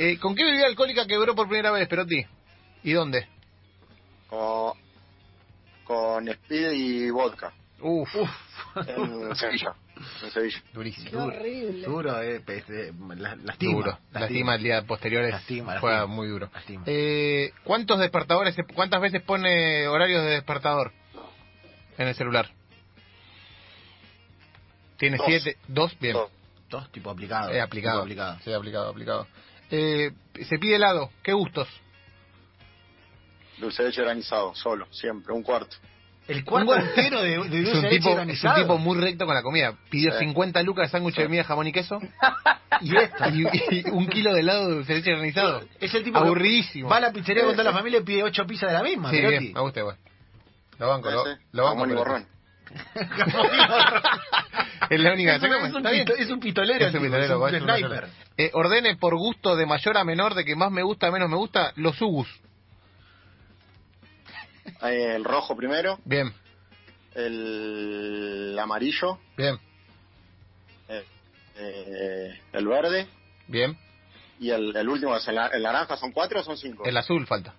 [0.00, 2.24] Eh, ¿Con qué bebida alcohólica quebró por primera vez, Perotti?
[2.84, 3.26] ¿Y dónde?
[4.28, 4.74] Con,
[5.82, 7.52] con Speed y vodka.
[7.80, 8.08] Uf,
[8.86, 9.74] En Sevilla.
[10.22, 10.62] En Sevilla.
[10.72, 11.10] durísimo.
[11.10, 11.86] Qué horrible.
[11.86, 13.72] Duro, eh, eh, la- lastima.
[13.72, 13.98] Duro.
[14.12, 15.24] Lastima el día posterior.
[15.24, 16.14] es- Lastima, Fue lastima.
[16.14, 16.50] muy duro.
[16.52, 16.82] Lastima.
[16.86, 20.92] Eh, ¿Cuántos despertadores, se- cuántas veces pone horarios de despertador
[21.98, 22.50] en el celular?
[24.96, 25.26] ¿Tiene Dos.
[25.26, 25.56] siete?
[25.68, 25.96] ¿Dos?
[26.00, 26.14] Bien.
[26.14, 26.30] Dos.
[26.68, 27.50] Dos tipo aplicado.
[27.50, 27.98] Eh, aplicado.
[27.98, 28.38] tipo aplicado.
[28.44, 29.26] Sí, aplicado, aplicado.
[29.70, 30.10] Eh,
[30.48, 31.10] se pide helado.
[31.22, 31.68] ¿Qué gustos?
[33.58, 35.76] Dulce de leche granizado, solo, siempre, un cuarto.
[36.28, 38.98] El cuarto entero de, de Es dulce un, de leche tipo, es un tipo muy
[39.00, 39.74] recto con la comida.
[39.90, 40.18] Pidió Sí.
[40.26, 41.98] 50 lucas de sándwich de miga, jamón y queso
[42.82, 43.24] Y esto.
[43.30, 45.62] y, y un kilo de helado de dulce de leche granizado.
[45.80, 46.88] Es el tipo que Aburridísimo.
[46.88, 49.10] va a la pizzería con toda la familia y pide ocho pizzas de la misma.
[49.10, 49.38] Sí, Perotti.
[49.38, 49.96] bien, me gusta igual.
[50.78, 51.74] Lo banco, lo, lo banco.
[51.80, 52.26] jamón y borrón.
[54.90, 55.36] Es la única.
[55.36, 55.86] Es un- es un
[56.18, 58.08] es un pistolero, Es un tipo, pistolero, es un es un sniper.
[58.36, 61.28] Eh, ordene por gusto de mayor a menor, de que más me gusta a menos
[61.28, 62.28] me gusta, los ubus.
[64.82, 66.32] El rojo primero, Bien,
[67.14, 69.58] el amarillo, bien,
[70.88, 71.04] eh,
[71.56, 73.06] eh, el verde
[73.46, 73.76] bien.
[74.38, 75.96] y el, el último es el, el naranja.
[75.96, 76.84] ¿Son cuatro o son cinco?
[76.84, 77.54] El azul falta.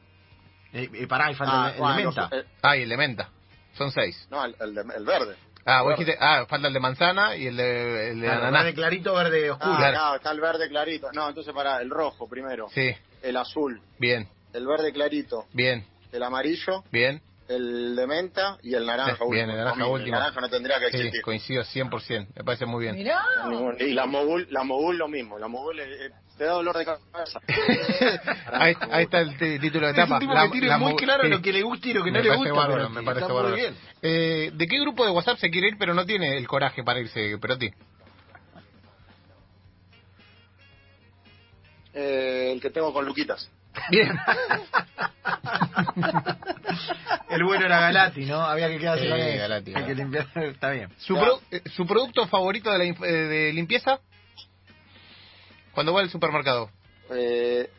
[0.72, 2.22] Eh, eh, pará, y falta Ah, el, de menta.
[2.32, 3.30] los- eh, Ah, y el de menta.
[3.74, 4.28] Son seis.
[4.30, 5.36] no, el, el de- el verde.
[5.66, 8.60] Ah, vos dijiste, ah, falta el de manzana y el de, el de Claro, ananá.
[8.64, 9.74] verde clarito, verde oscuro.
[9.74, 9.98] Ah, Claro.
[9.98, 11.12] acá está el verde clarito.
[11.14, 12.92] No, entonces para el rojo primero, Sí,
[13.22, 17.22] el azul, bien, el verde clarito, bien, el amarillo, bien.
[17.48, 19.32] el de menta y el naranja Sí, último.
[19.32, 20.16] bien, el naranja último.
[20.16, 21.22] El naranja no tendría que Sí, existir.
[21.22, 22.28] coincido 100%.
[22.36, 22.96] Me parece muy bien.
[22.96, 23.24] Mirá.
[23.80, 25.38] Y la mogul, la mogul lo mismo.
[25.40, 27.40] La mogul eh, eh, te da dolor de cabeza.
[28.54, 30.20] ahí, ahí está el título de etapa.
[30.22, 31.30] La- que tiene la muy claro sí.
[31.30, 32.54] lo que le gusta y lo que Me no le gusta.
[32.54, 33.56] bárbaro, me parece Está bárbaro.
[33.56, 33.76] muy bien.
[34.02, 37.00] Eh, ¿De qué grupo de WhatsApp se quiere ir pero no tiene el coraje para
[37.00, 37.72] irse, Perotti?
[41.94, 43.50] Eh, el que tengo con Luquitas.
[43.92, 44.12] Bien.
[47.30, 48.42] El bueno era Galati, ¿no?
[48.42, 49.38] Había que quedarse Sí, con eso.
[49.40, 49.96] Galati, Hay que Galati.
[49.96, 50.28] limpiar.
[50.36, 50.90] Está bien.
[50.98, 51.38] ¿Su, Claro.
[51.40, 54.00] produ- eh, ¿Su producto favorito de, la eh, de limpieza?
[55.74, 56.70] Cuando va al supermercado.
[57.12, 57.70] Eh,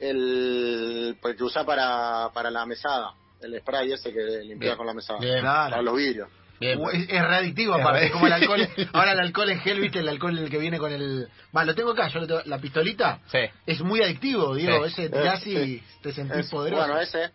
[0.00, 4.76] el pues, que usa para, para la mesada, el spray ese que limpia Bien.
[4.76, 5.18] con la mesada.
[5.20, 5.40] Bien.
[5.40, 5.70] Claro.
[5.70, 6.28] Para los vidrios.
[6.66, 6.80] Bien.
[6.92, 8.68] Es, es readictivo aparte, es como el alcohol.
[8.92, 9.98] Ahora el alcohol en gel, ¿viste?
[10.00, 11.28] El alcohol el que viene con el...
[11.56, 13.20] Va, lo tengo acá, yo lo tengo- la pistolita.
[13.26, 14.92] Sí, Es muy adictivo, digo, Sí.
[15.02, 15.82] ese tirás y Sí.
[16.02, 16.82] te sentís Es- poderoso.
[16.86, 17.30] bueno, ese.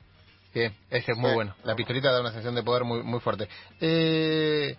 [0.54, 1.36] Ese es muy Sí.
[1.36, 1.56] bueno.
[1.64, 3.48] La pistolita da una sensación de poder muy, muy fuerte.
[3.80, 4.76] Eh,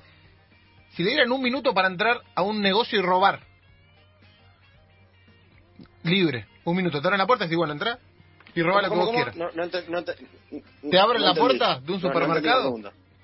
[0.96, 3.40] si le dieran un minuto para entrar a un negocio y robar.
[6.02, 6.46] Libre.
[6.64, 7.00] Un minuto.
[7.00, 7.98] Te abren la puerta y decís, bueno, entra
[8.54, 9.24] y roba lo que ¿Cómo, vos cómo?
[9.32, 9.36] quieras.
[9.36, 9.48] No,
[10.90, 11.40] ¿Te abren no la entendí.
[11.40, 12.74] puerta de un supermercado?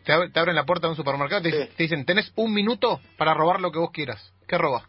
[0.06, 1.72] Te, ab- te abren la puerta de un supermercado y te, Sí.
[1.76, 4.32] te dicen, tenés un minuto para robar lo que vos quieras.
[4.48, 4.84] ¿Qué robas?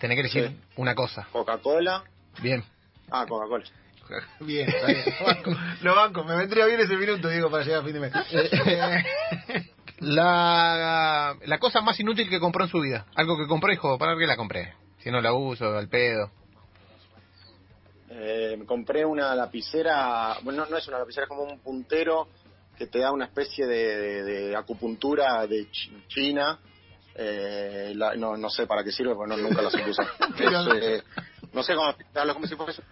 [0.00, 0.60] Tenés que elegir Sí.
[0.76, 1.28] una cosa.
[1.30, 2.02] Coca-Cola.
[2.40, 2.64] Bien.
[3.10, 3.64] Ah, Coca-Cola.
[4.40, 5.04] Bien, está bien.
[5.20, 5.50] Lo banco,
[5.82, 6.24] lo banco.
[6.24, 8.12] Me vendría bien ese minuto, digo, para llegar a fin de mes.
[8.32, 9.70] Eh,
[10.00, 13.06] La, la cosa más inútil que compró en su vida.
[13.14, 14.74] Algo que compró y dijo, ¿para qué la compré?
[14.98, 16.28] Si no la uso, al pedo.
[18.10, 22.28] Eh, compré una lapicera, bueno, no, no es una lapicera, es como un puntero
[22.76, 24.22] que te da una especie de,
[24.56, 26.58] acupuntura de Ch- China.
[27.14, 30.08] Eh, la- no, no sé para qué sirve, porque no, nunca la supe usar.
[30.36, 31.02] Pero- Es, eh,
[31.52, 32.82] no sé cómo explicarlo, como si fuese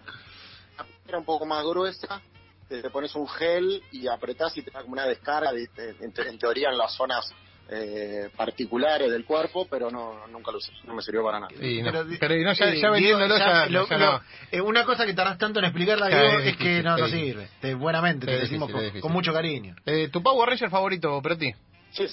[1.09, 2.21] una un poco más gruesa,
[2.69, 5.95] te, te pones un gel y apretás y te da como una descarga, de- de-
[6.05, 7.25] en, te- en teoría en las zonas
[7.73, 11.53] eh, particulares del cuerpo, pero no nunca lo usé, no me sirvió para nada.
[11.65, 14.11] Y no, Pero, pero, y no, ya, sí, ya Diego, vendiéndolo ya, lo- ya lo-
[14.13, 14.21] no.
[14.51, 17.47] eh, una cosa que tardás tanto en explicarla, Diego, es es que no, no sirve.
[17.61, 19.75] Te- buenamente, te decimos difícil, con, mucho cariño.
[19.85, 21.53] Eh, ¿Tu Power Ranger favorito, Perotti?
[21.91, 22.07] Sí.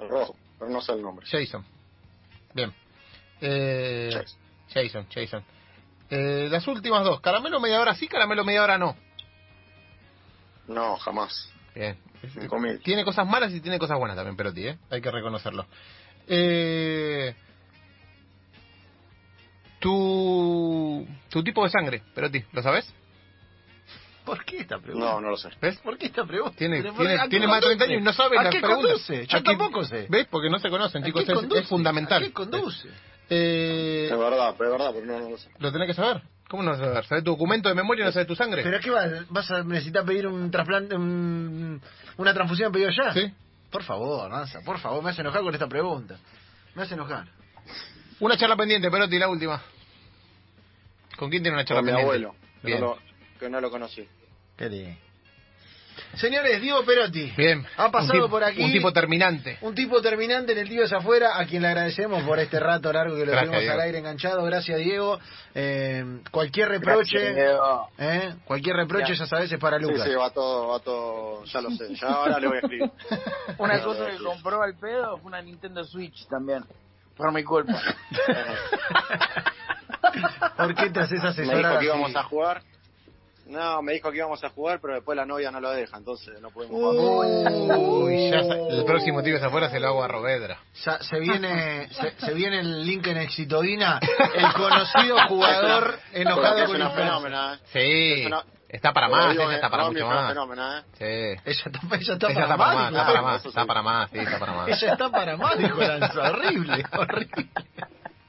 [0.00, 1.26] El rojo, pero no sé el nombre.
[1.28, 1.64] Jason.
[2.54, 2.72] Bien.
[3.40, 4.38] Eh, Jason.
[4.72, 5.44] Jason, Jason.
[6.10, 7.20] Eh, las últimas dos.
[7.20, 8.96] Caramelo media hora sí, caramelo media hora no.
[10.68, 11.50] No, jamás.
[11.78, 11.96] Bien.
[12.82, 14.78] Tiene cosas malas y tiene cosas buenas también, Perotti, ¿eh?
[14.90, 15.64] Hay que reconocerlo.
[16.26, 17.34] Eh,
[19.78, 22.92] tu, tu tipo de sangre, Perotti, ¿lo sabes?
[24.24, 25.06] ¿Por qué esta pregunta?
[25.12, 25.48] No, no lo sé.
[25.60, 25.78] ¿Ves?
[25.78, 26.54] ¿Por qué esta pregunta?
[26.58, 27.92] Tiene, ¿Por- tiene, a qué tiene más de 30 conduce?
[27.94, 28.90] años y no sabe ¿A las qué preguntas.
[28.90, 29.26] conduce?
[29.26, 30.06] Yo ¿A qué- tampoco sé.
[30.10, 30.26] ¿Ves?
[30.30, 31.24] Porque no se conocen, ¿A chicos.
[31.54, 32.22] Es, fundamental.
[32.22, 32.88] ¿A qué conduce?
[33.30, 35.48] Eh, Es verdad, pero es verdad, pero no, no lo sé.
[35.58, 36.22] lo tenés que saber.
[36.48, 37.06] ¿Cómo no lo sabes?
[37.06, 38.62] ¿Sabes tu documento de memoria y no sabes tu sangre?
[38.62, 39.28] ¿Pero qué vas?
[39.28, 41.80] ¿Vas a necesitar pedir un trasplante, un-
[42.16, 43.12] una transfusión pedido ya?
[43.12, 43.32] Sí.
[43.70, 46.16] Por favor, Nanza, por favor, me hace enojar con esta pregunta.
[46.74, 47.26] Me hace enojar.
[48.20, 49.62] Una charla pendiente, Perotti, la última.
[51.18, 52.26] ¿Con quién tiene una charla Con mi pendiente?
[52.26, 52.98] abuelo, que no, lo,
[53.38, 54.08] que no lo conocí.
[54.56, 54.96] Qué lindo.
[56.14, 57.32] Señores, Diego Perotti.
[57.36, 57.64] Bien.
[57.76, 58.62] Ha pasado tipo- por aquí.
[58.62, 59.58] Un tipo terminante.
[59.62, 62.92] Un tipo terminante en el tío de afuera, a quien le agradecemos por este rato
[62.92, 63.72] largo que lo Gracias, Diego.
[63.74, 64.42] al aire enganchado.
[64.44, 65.18] Gracias, Diego.
[65.54, 67.88] Eh, cualquier reproche, Gracias, Diego.
[67.98, 70.04] eh, cualquier reproche, ya sabes, es para Sí, Lucas.
[70.08, 71.94] sí, va todo, va todo, ya lo sé.
[71.94, 72.90] Ya ahora le voy a escribir.
[73.58, 76.64] Una Ya cosa que compró al pedo fue una Nintendo Switch también.
[77.16, 77.72] Por mi culpa.
[80.56, 81.86] ¿Por qué te haces Me asesorar dijo que así?
[81.86, 82.62] íbamos a jugar.
[83.48, 86.38] No, me dijo que íbamos a jugar, pero después la novia no lo deja, entonces
[86.40, 87.78] no podemos jugar.
[87.78, 90.58] Uy, ya sa- el próximo tío de afuera se lo hago a Rovedra.
[90.84, 93.98] Ya se viene se, se viene el link en Exitodina,
[94.34, 96.94] el conocido jugador enojado es con una fenómenos.
[96.94, 97.58] fenómena, ¿eh?
[97.72, 98.30] Sí.
[98.70, 100.28] Está para más, digo, ella eh, está para Romy mucho es una más.
[100.28, 100.82] fenómena, ¿eh?
[100.98, 101.40] Sí.
[101.50, 104.10] Ella está, ella está Ella para está para más, está para más, está para más,
[104.10, 104.68] sí, está para más.
[104.68, 106.30] Ella está para más, dijo Lanza.
[106.32, 107.48] Horrible, horrible.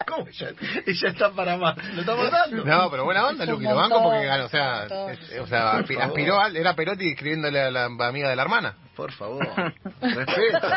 [0.10, 0.50] ¿Cómo ella,
[0.86, 1.76] ella está para más?
[1.94, 2.66] ¿Lo estamos dando?
[2.66, 5.82] No, pero buena onda, Luqui, lo banco porque ganó, o sea, es- o sea, Por
[5.84, 6.04] aspi- favor.
[6.04, 8.76] aspiró, al- era Perotti escribiéndole a la amiga de la hermana.
[8.96, 9.48] Por favor,
[10.02, 10.68] respeto,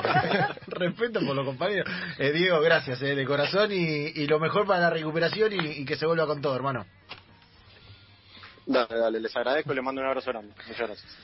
[0.69, 1.91] respeto por los compañeros.
[2.19, 5.85] Eh, Diego, gracias, eh, de corazón y, y lo mejor para la recuperación y, y
[5.85, 6.85] que se vuelva con todo, hermano.
[8.65, 10.55] Dale, dale, les agradezco y les mando un abrazo grande.
[10.69, 11.17] Muchas gracias.